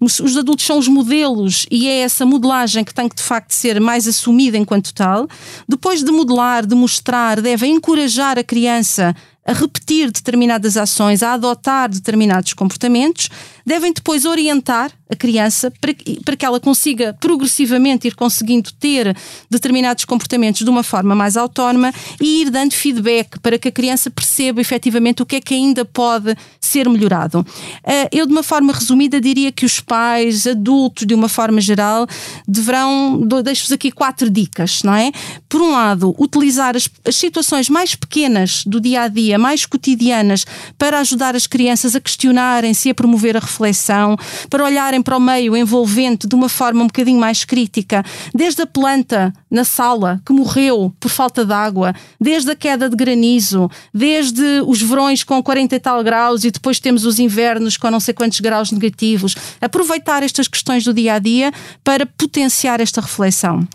[0.00, 3.80] Os adultos são os modelos e é essa modelagem que tem que de facto ser
[3.80, 5.28] mais assumida enquanto tal.
[5.68, 9.14] Depois de modelar, de mostrar, devem encorajar a criança
[9.46, 13.28] a repetir determinadas ações, a adotar determinados comportamentos,
[13.66, 19.16] devem depois orientar a criança para que, para que ela consiga progressivamente ir conseguindo ter
[19.50, 24.10] determinados comportamentos de uma forma mais autónoma e ir dando feedback para que a criança
[24.10, 27.46] perceba efetivamente o que é que ainda pode ser melhorado.
[27.84, 32.06] Eh, eu, de uma forma resumida, diria que os pais, adultos, de uma forma geral,
[32.46, 33.20] deverão.
[33.44, 35.12] Deixo-vos aqui quatro dicas, não é?
[35.48, 40.44] Por um lado, utilizar as, as situações mais pequenas do dia a dia, mais cotidianas,
[40.76, 44.16] para ajudar as crianças a questionarem-se e a promover a reflexão,
[44.50, 48.04] para olharem para o meio envolvente de uma forma um bocadinho mais crítica,
[48.34, 52.96] desde a planta na sala que morreu por falta de água, desde a queda de
[52.96, 57.90] granizo, desde os verões com 40 e tal graus e depois temos os invernos com
[57.90, 59.34] não sei quantos graus negativos.
[59.60, 61.52] Aproveitar estas questões do dia a dia
[61.82, 63.66] para potenciar esta reflexão.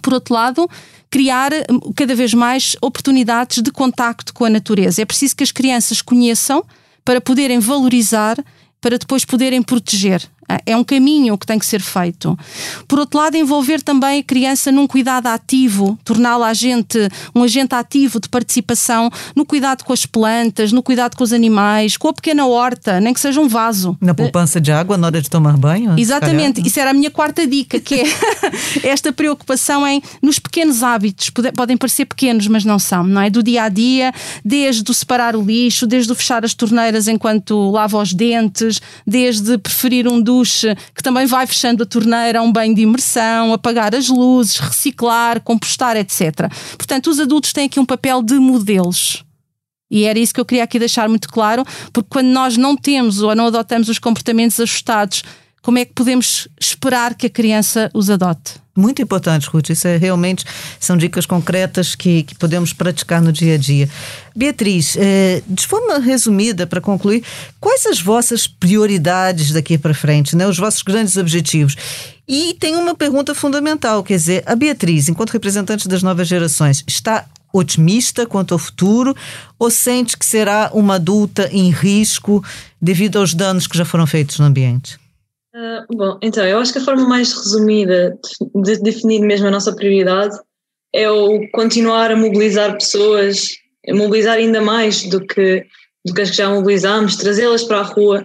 [0.00, 0.70] Por outro lado,
[1.10, 5.02] criar hum, cada vez mais oportunidades de contacto com a natureza.
[5.02, 6.64] É preciso que as crianças conheçam
[7.04, 8.36] para poderem valorizar,
[8.80, 10.22] para depois poderem proteger.
[10.66, 12.38] É um caminho que tem que ser feito.
[12.88, 16.98] Por outro lado, envolver também a criança num cuidado ativo, torná-la agente,
[17.34, 21.96] um agente ativo de participação no cuidado com as plantas, no cuidado com os animais,
[21.96, 23.96] com a pequena horta, nem que seja um vaso.
[24.00, 25.98] Na poupança de água na hora de tomar banho?
[25.98, 28.04] Exatamente, isso era a minha quarta dica, que é
[28.88, 33.30] esta preocupação em nos pequenos hábitos, podem parecer pequenos, mas não são, não é?
[33.30, 34.12] Do dia a dia,
[34.44, 39.58] desde o separar o lixo, desde o fechar as torneiras enquanto lava os dentes, desde
[39.58, 43.94] preferir um duche duche, que também vai fechando a torneira, um banho de imersão, apagar
[43.94, 46.50] as luzes, reciclar, compostar, etc.
[46.76, 49.24] Portanto, os adultos têm aqui um papel de modelos.
[49.90, 53.20] E era isso que eu queria aqui deixar muito claro, porque quando nós não temos
[53.20, 55.22] ou não adotamos os comportamentos ajustados
[55.62, 58.54] como é que podemos esperar que a criança os adote?
[58.74, 59.68] Muito importante, Ruth.
[59.68, 60.44] Isso é realmente
[60.78, 63.88] são dicas concretas que, que podemos praticar no dia a dia.
[64.34, 67.22] Beatriz, é, de forma resumida, para concluir,
[67.60, 70.46] quais as vossas prioridades daqui para frente, né?
[70.46, 71.76] os vossos grandes objetivos?
[72.26, 77.26] E tem uma pergunta fundamental, quer dizer, a Beatriz, enquanto representante das novas gerações, está
[77.52, 79.14] otimista quanto ao futuro
[79.58, 82.42] ou sente que será uma adulta em risco
[82.80, 84.99] devido aos danos que já foram feitos no ambiente?
[85.52, 88.16] Uh, bom, então, eu acho que a forma mais resumida
[88.54, 90.38] de definir mesmo a nossa prioridade
[90.92, 93.48] é o continuar a mobilizar pessoas,
[93.88, 95.66] mobilizar ainda mais do que,
[96.06, 98.24] do que as que já mobilizámos, trazê-las para a rua.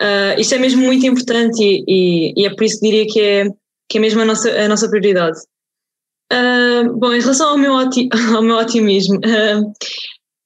[0.00, 3.20] Uh, isto é mesmo muito importante e, e, e, é por isso que diria que
[3.20, 3.44] é,
[3.88, 5.38] que é mesmo a nossa, a nossa prioridade.
[6.32, 7.74] Uh, bom, em relação ao meu,
[8.34, 9.20] ao meu otimismo,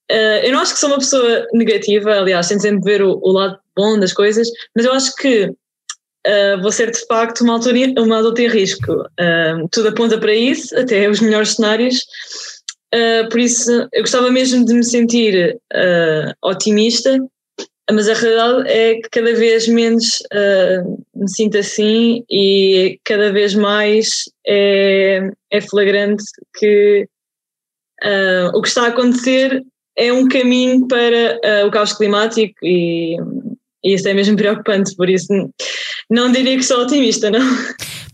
[0.08, 3.58] eu não acho que sou uma pessoa negativa, aliás, tento sempre ver o, o lado
[3.76, 5.52] bom das coisas, mas eu acho que
[6.26, 8.92] uh, vou ser de facto uma, autoria, uma adulta em risco.
[8.92, 12.04] Uh, tudo aponta para isso, até os melhores cenários.
[12.94, 15.58] Uh, por isso, eu gostava mesmo de me sentir
[16.42, 17.18] otimista,
[17.90, 20.22] mas a realidade é que cada vez menos
[21.14, 26.24] me sinto assim e cada vez mais é, é flagrante
[26.58, 27.06] que
[28.52, 29.62] o que está a acontecer
[29.96, 33.16] é um caminho para o caos climático e,
[33.84, 35.32] e isso é mesmo preocupante, por isso
[36.10, 37.40] não diria que sou otimista, não.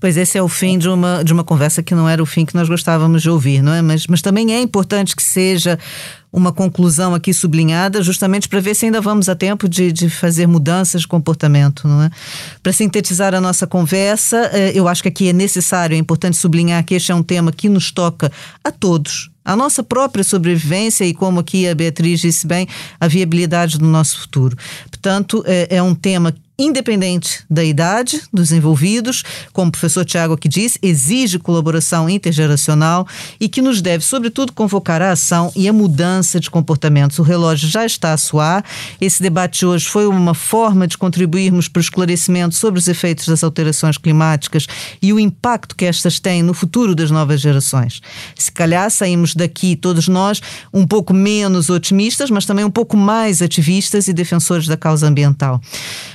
[0.01, 2.45] Pois esse é o fim de uma, de uma conversa que não era o fim
[2.45, 3.81] que nós gostávamos de ouvir, não é?
[3.81, 5.79] Mas, mas também é importante que seja
[6.33, 10.49] uma conclusão aqui sublinhada, justamente para ver se ainda vamos a tempo de, de fazer
[10.49, 12.11] mudanças de comportamento, não é?
[12.63, 16.83] Para sintetizar a nossa conversa, eh, eu acho que aqui é necessário, é importante sublinhar
[16.85, 18.33] que este é um tema que nos toca
[18.65, 22.67] a todos, a nossa própria sobrevivência e, como aqui a Beatriz disse bem,
[22.99, 24.57] a viabilidade do nosso futuro.
[24.91, 29.23] Portanto, é, é um tema independente da idade dos envolvidos,
[29.53, 33.07] como o professor Tiago aqui diz, exige colaboração intergeracional
[33.41, 37.19] e que nos deve, sobretudo, convocar a ação e a mudança de comportamentos.
[37.19, 38.65] O relógio já está a soar.
[39.01, 43.43] Esse debate hoje foi uma forma de contribuirmos para o esclarecimento sobre os efeitos das
[43.43, 44.67] alterações climáticas
[45.01, 48.01] e o impacto que estas têm no futuro das novas gerações.
[48.37, 50.41] Se calhar saímos daqui, todos nós,
[50.73, 55.61] um pouco menos otimistas, mas também um pouco mais ativistas e defensores da causa ambiental.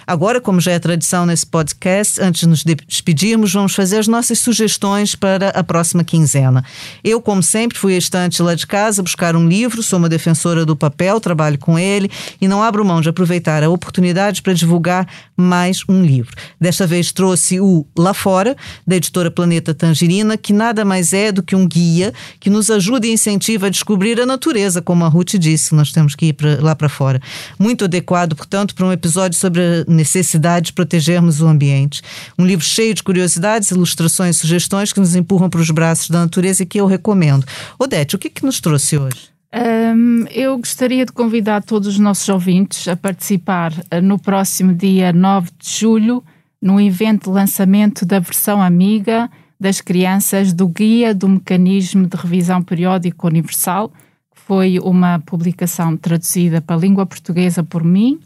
[0.06, 4.38] Agora, como já é tradição nesse podcast, antes de nos despedirmos, vamos fazer as nossas
[4.40, 6.66] sugestões para a próxima quinzena.
[7.02, 10.66] Eu, como sempre, fui à estante lá de casa buscar um livro, sou uma defensora
[10.66, 12.12] do papel, trabalho com ele
[12.42, 15.08] e não abro mão de aproveitar a oportunidade para divulgar
[15.38, 16.36] mais um livro.
[16.60, 18.54] Desta vez trouxe o Lá Fora,
[18.86, 23.08] da editora Planeta Tangerina, que nada mais é do que um guia que nos ajuda
[23.08, 26.58] e incentiva a descobrir a natureza, como a Ruth disse, nós temos que ir pra,
[26.60, 27.22] lá para fora.
[27.58, 30.17] Muito adequado, portanto, para um episódio sobre a necessidade
[30.62, 32.02] de protegermos o ambiente.
[32.38, 36.20] Um livro cheio de curiosidades, ilustrações e sugestões que nos empurram para os braços da
[36.20, 37.46] natureza e que eu recomendo.
[37.78, 39.30] Odete, o que, que nos trouxe hoje?
[39.54, 45.14] Um, eu gostaria de convidar todos os nossos ouvintes a participar uh, no próximo dia
[45.14, 46.24] 9 de julho
[46.62, 52.62] no evento de lançamento da versão amiga das crianças do Guia do Mecanismo de Revisão
[52.62, 58.20] Periódica Universal, que foi uma publicação traduzida para a língua portuguesa por mim.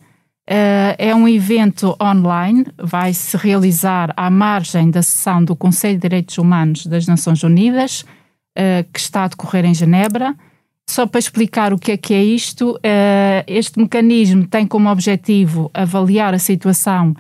[0.52, 6.02] Uh, é um evento online, vai se realizar à margem da sessão do Conselho de
[6.02, 10.36] Direitos Humanos das Nações Unidas, uh, que está a decorrer em Genebra.
[10.90, 15.72] Só para explicar o que é que é isto, uh, este mecanismo tem como objetivo
[15.74, 17.16] avaliar a situação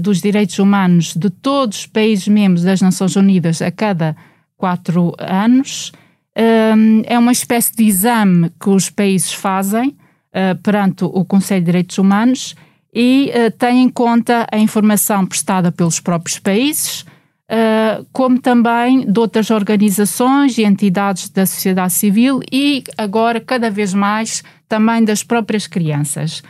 [0.00, 4.16] dos direitos humanos de todos os países membros das Nações Unidas a cada
[4.56, 5.92] quatro anos.
[6.34, 9.94] É uma espécie de exame que os países fazem
[10.36, 12.54] uh, perante o Conselho de Direitos Humanos
[12.94, 19.18] e uh, tem em conta a informação prestada pelos próprios países, uh, como também de
[19.18, 25.66] outras organizações e entidades da sociedade civil e agora, cada vez mais, também das próprias
[25.66, 26.42] crianças.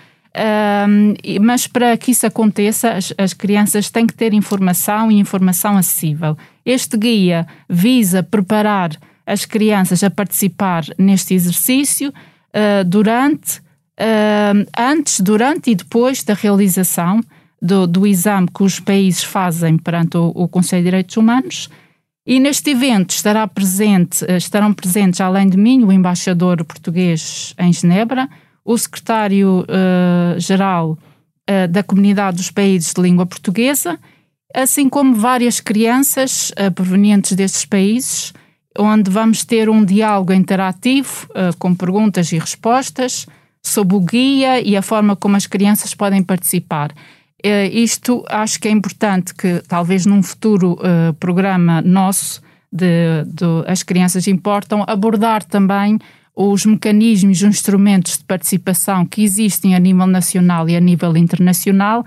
[0.87, 5.78] Um, mas para que isso aconteça, as, as, crianças têm que ter informação e informação
[5.78, 6.37] acessível.
[6.62, 8.91] Este guia visa preparar
[9.26, 12.12] as crianças a participar neste exercício
[12.87, 13.62] durante,
[13.99, 17.22] uh, antes, durante e depois da realização
[17.61, 21.68] do, do, exame que os países fazem perante o, o Conselho de Direitos Humanos.
[22.26, 28.28] E neste evento estará presente, estarão presentes, além de mim, o embaixador português em Genebra,
[28.64, 30.99] o secretário-geral uh, uh,
[31.68, 33.97] da Comunidade dos Países de Língua Portuguesa,
[34.53, 38.34] assim como várias crianças uh, provenientes destes países,
[38.76, 41.26] onde vamos ter um diálogo interativo
[41.59, 43.26] com perguntas e respostas
[43.69, 46.93] sobre o guia e a forma como as crianças podem participar.
[47.73, 50.79] isto acho que é importante que, talvez num futuro
[51.21, 52.41] programa nosso,
[52.73, 55.99] de, de As Crianças Importam, abordar também
[56.35, 62.05] os mecanismos, os instrumentos de participação que existem a nível nacional e a nível internacional,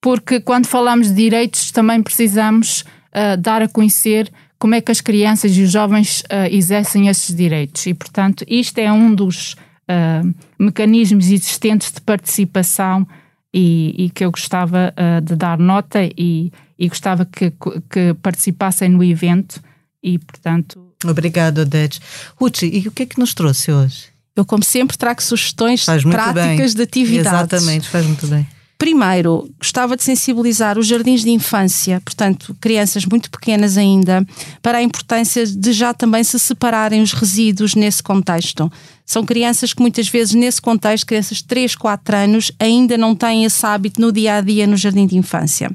[0.00, 5.02] porque quando falamos de direitos também precisamos uh, dar a conhecer como é que as
[5.02, 7.84] crianças e os jovens uh, exercem esses direitos.
[7.86, 9.54] E, portanto, isto é um dos
[9.90, 13.06] uh, mecanismos existentes de participação
[13.52, 14.92] e, e que eu gostava
[15.24, 17.50] de dar nota e, e gostava que,
[17.88, 19.62] que participassem no evento
[20.02, 22.00] e, portanto, Obrigada, Odete.
[22.36, 24.06] Ruth, e o que é que nos trouxe hoje?
[24.34, 26.76] Eu, como sempre, trago sugestões práticas bem.
[26.76, 27.52] de atividades.
[27.52, 28.46] Exatamente, faz muito bem.
[28.78, 34.26] Primeiro, gostava de sensibilizar os jardins de infância, portanto, crianças muito pequenas ainda,
[34.60, 38.70] para a importância de já também se separarem os resíduos nesse contexto.
[39.04, 43.44] São crianças que muitas vezes, nesse contexto, crianças de 3, 4 anos, ainda não têm
[43.44, 45.70] esse hábito no dia a dia no jardim de infância.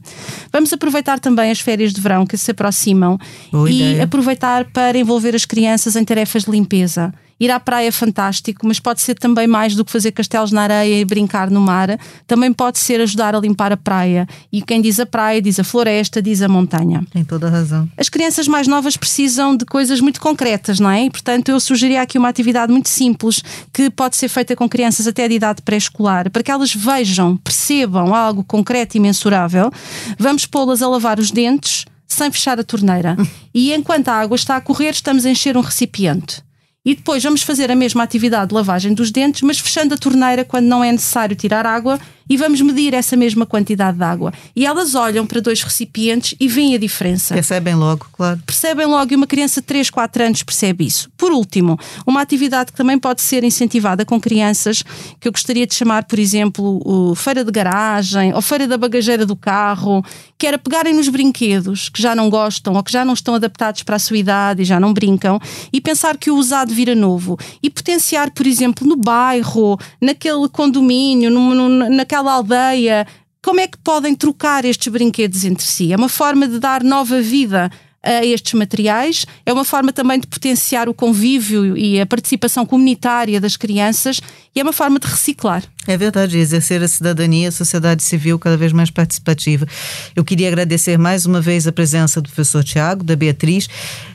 [0.52, 3.18] Vamos aproveitar também as férias de verão que se aproximam
[3.52, 4.04] Boa e ideia.
[4.04, 7.12] aproveitar para envolver as crianças em tarefas de limpeza
[7.42, 10.62] Ir à praia é fantástico, mas pode ser também mais do que fazer castelos na
[10.62, 12.00] areia e brincar no mar.
[12.28, 14.28] Também pode ser ajudar a limpar a praia.
[14.52, 17.04] E quem diz a praia, diz a floresta, diz a montanha.
[17.12, 17.90] Tem toda a razão.
[17.98, 21.06] As crianças mais novas precisam de coisas muito concretas, não é?
[21.06, 23.42] E, portanto, eu sugeria aqui uma atividade muito simples
[23.74, 28.14] que pode ser feita com crianças até de idade pré-escolar, para que elas vejam, percebam
[28.14, 29.72] algo concreto e mensurável.
[30.20, 33.18] Vamos pô-las a lavar os dentes sem fechar a torneira.
[33.54, 36.42] E enquanto a água está a correr, estamos a encher um recipiente.
[36.84, 40.44] E depois vamos fazer a mesma atividade de lavagem dos dentes, mas fechando a torneira
[40.44, 42.00] quando não é necessário tirar água
[42.32, 44.32] e vamos medir essa mesma quantidade de água.
[44.56, 47.34] E elas olham para dois recipientes e veem a diferença.
[47.34, 48.42] Percebem logo, claro.
[48.46, 51.12] Percebem logo e uma criança de 3, 4 anos percebe isso.
[51.18, 51.78] Por último,
[52.08, 54.82] uma atividade que também pode ser incentivada com crianças,
[55.20, 59.26] que eu gostaria de chamar, por exemplo, o feira de garagem ou feira da bagageira
[59.26, 60.02] do carro,
[60.38, 63.84] que era pegarem nos brinquedos que já não gostam ou que já não estão adaptados
[63.84, 65.38] para a sua idade e já não brincam
[65.74, 71.30] e pensar que o usado vira novo e potenciar, por exemplo, no bairro, naquele condomínio,
[71.30, 73.08] no, no, naquela aquela aldeia,
[73.44, 75.92] como é que podem trocar estes brinquedos entre si?
[75.92, 77.70] É uma forma de dar nova vida
[78.04, 83.40] a estes materiais, é uma forma também de potenciar o convívio e a participação comunitária
[83.40, 84.20] das crianças
[84.56, 85.64] e é uma forma de reciclar.
[85.86, 89.68] É verdade, exercer a cidadania, a sociedade civil cada vez mais participativa.
[90.16, 93.68] Eu queria agradecer mais uma vez a presença do professor Tiago, da Beatriz.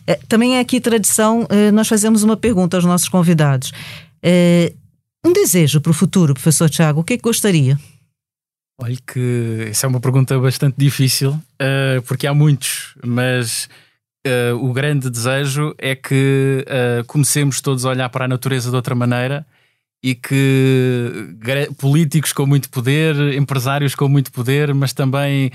[0.05, 3.71] É, também é aqui tradição, é, nós fazemos uma pergunta aos nossos convidados.
[4.21, 4.73] É,
[5.25, 7.79] um desejo para o futuro, professor Tiago, o que, é que gostaria?
[8.79, 13.71] Olha que essa é uma pergunta bastante difícil, uh, porque há muitos, mas
[14.27, 18.77] uh, o grande desejo é que uh, comecemos todos a olhar para a natureza de
[18.77, 19.47] outra maneira
[20.03, 21.11] e que
[21.79, 25.51] políticos com muito poder, empresários com muito poder, mas também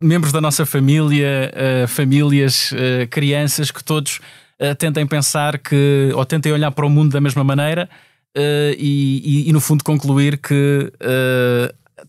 [0.00, 1.52] membros da nossa família,
[1.86, 2.72] famílias,
[3.10, 4.18] crianças, que todos
[4.60, 7.88] uh, tentem pensar que, ou tentem olhar para o mundo da mesma maneira
[8.36, 10.92] uh, e, e, e, no fundo, concluir que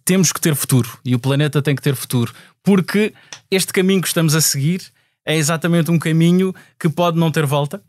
[0.06, 2.34] temos que ter futuro e o planeta tem que ter futuro,
[2.64, 3.14] porque
[3.50, 4.82] este caminho que estamos a seguir
[5.26, 7.82] é exatamente um caminho que pode não ter volta.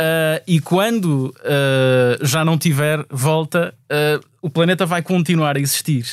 [0.00, 6.06] Uh, e quando uh, já não tiver volta, uh, o planeta vai continuar a existir.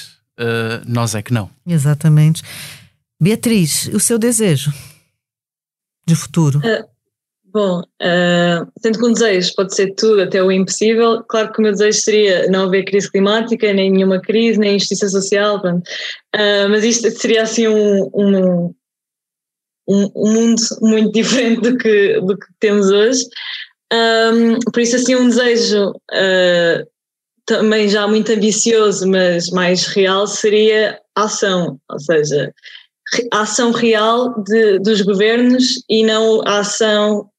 [0.87, 1.49] nós é que não.
[1.67, 2.41] Exatamente.
[3.21, 4.73] Beatriz, o seu desejo
[6.07, 6.61] de futuro?
[7.53, 11.61] Bom, uh, sendo que um desejo pode ser tudo, até o impossível, claro que o
[11.61, 16.83] meu desejo seria não haver crise climática, nem nenhuma crise, nem injustiça social, uh, mas
[16.83, 18.73] isto seria assim um, um,
[19.87, 23.23] um, mundo muito diferente do que, do que temos hoje.
[23.93, 26.87] Um, por isso, assim, um desejo uh,
[27.45, 32.51] também já muito ambicioso, mas mais real, seria ação, ou seja,
[33.31, 37.29] a ação real de, dos governos e não a ação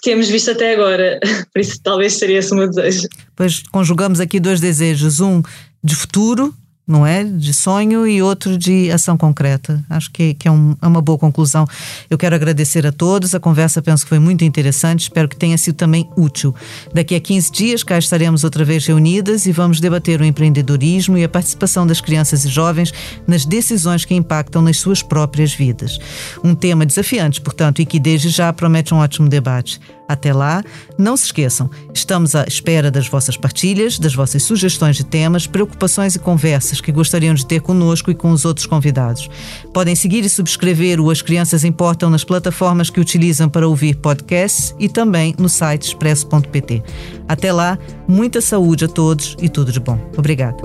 [0.00, 1.18] temos visto até agora.
[1.52, 3.08] Por isso, talvez seria esse o meu desejo.
[3.34, 5.42] Pois conjugamos aqui dois desejos: um
[5.82, 6.54] de futuro
[6.90, 7.22] não é?
[7.22, 9.82] De sonho e outro de ação concreta.
[9.88, 11.66] Acho que, que é, um, é, uma boa conclusão.
[12.10, 13.34] Eu quero agradecer a todos.
[13.34, 15.02] A conversa penso que foi muito interessante.
[15.02, 16.54] Espero que tenha sido também útil.
[16.92, 21.22] Daqui a 15 dias cá estaremos outra vez reunidas e vamos debater o empreendedorismo e
[21.22, 22.92] a participação das crianças e jovens
[23.26, 25.98] nas decisões que impactam nas suas próprias vidas.
[26.42, 29.80] Um tema desafiante, portanto, e que desde já promete um ótimo debate.
[30.10, 30.64] Até lá,
[30.98, 36.16] não se esqueçam, estamos à espera das vossas partilhas, das vossas sugestões de temas, preocupações
[36.16, 39.30] e conversas que gostariam de ter conosco e com os outros convidados.
[39.72, 44.74] Podem seguir e subscrever o As Crianças Importam nas plataformas que utilizam para ouvir podcasts
[44.80, 46.82] e também no site expresso.pt.
[47.28, 49.96] Até lá, muita saúde a todos e tudo de bom.
[50.18, 50.60] Obrigada.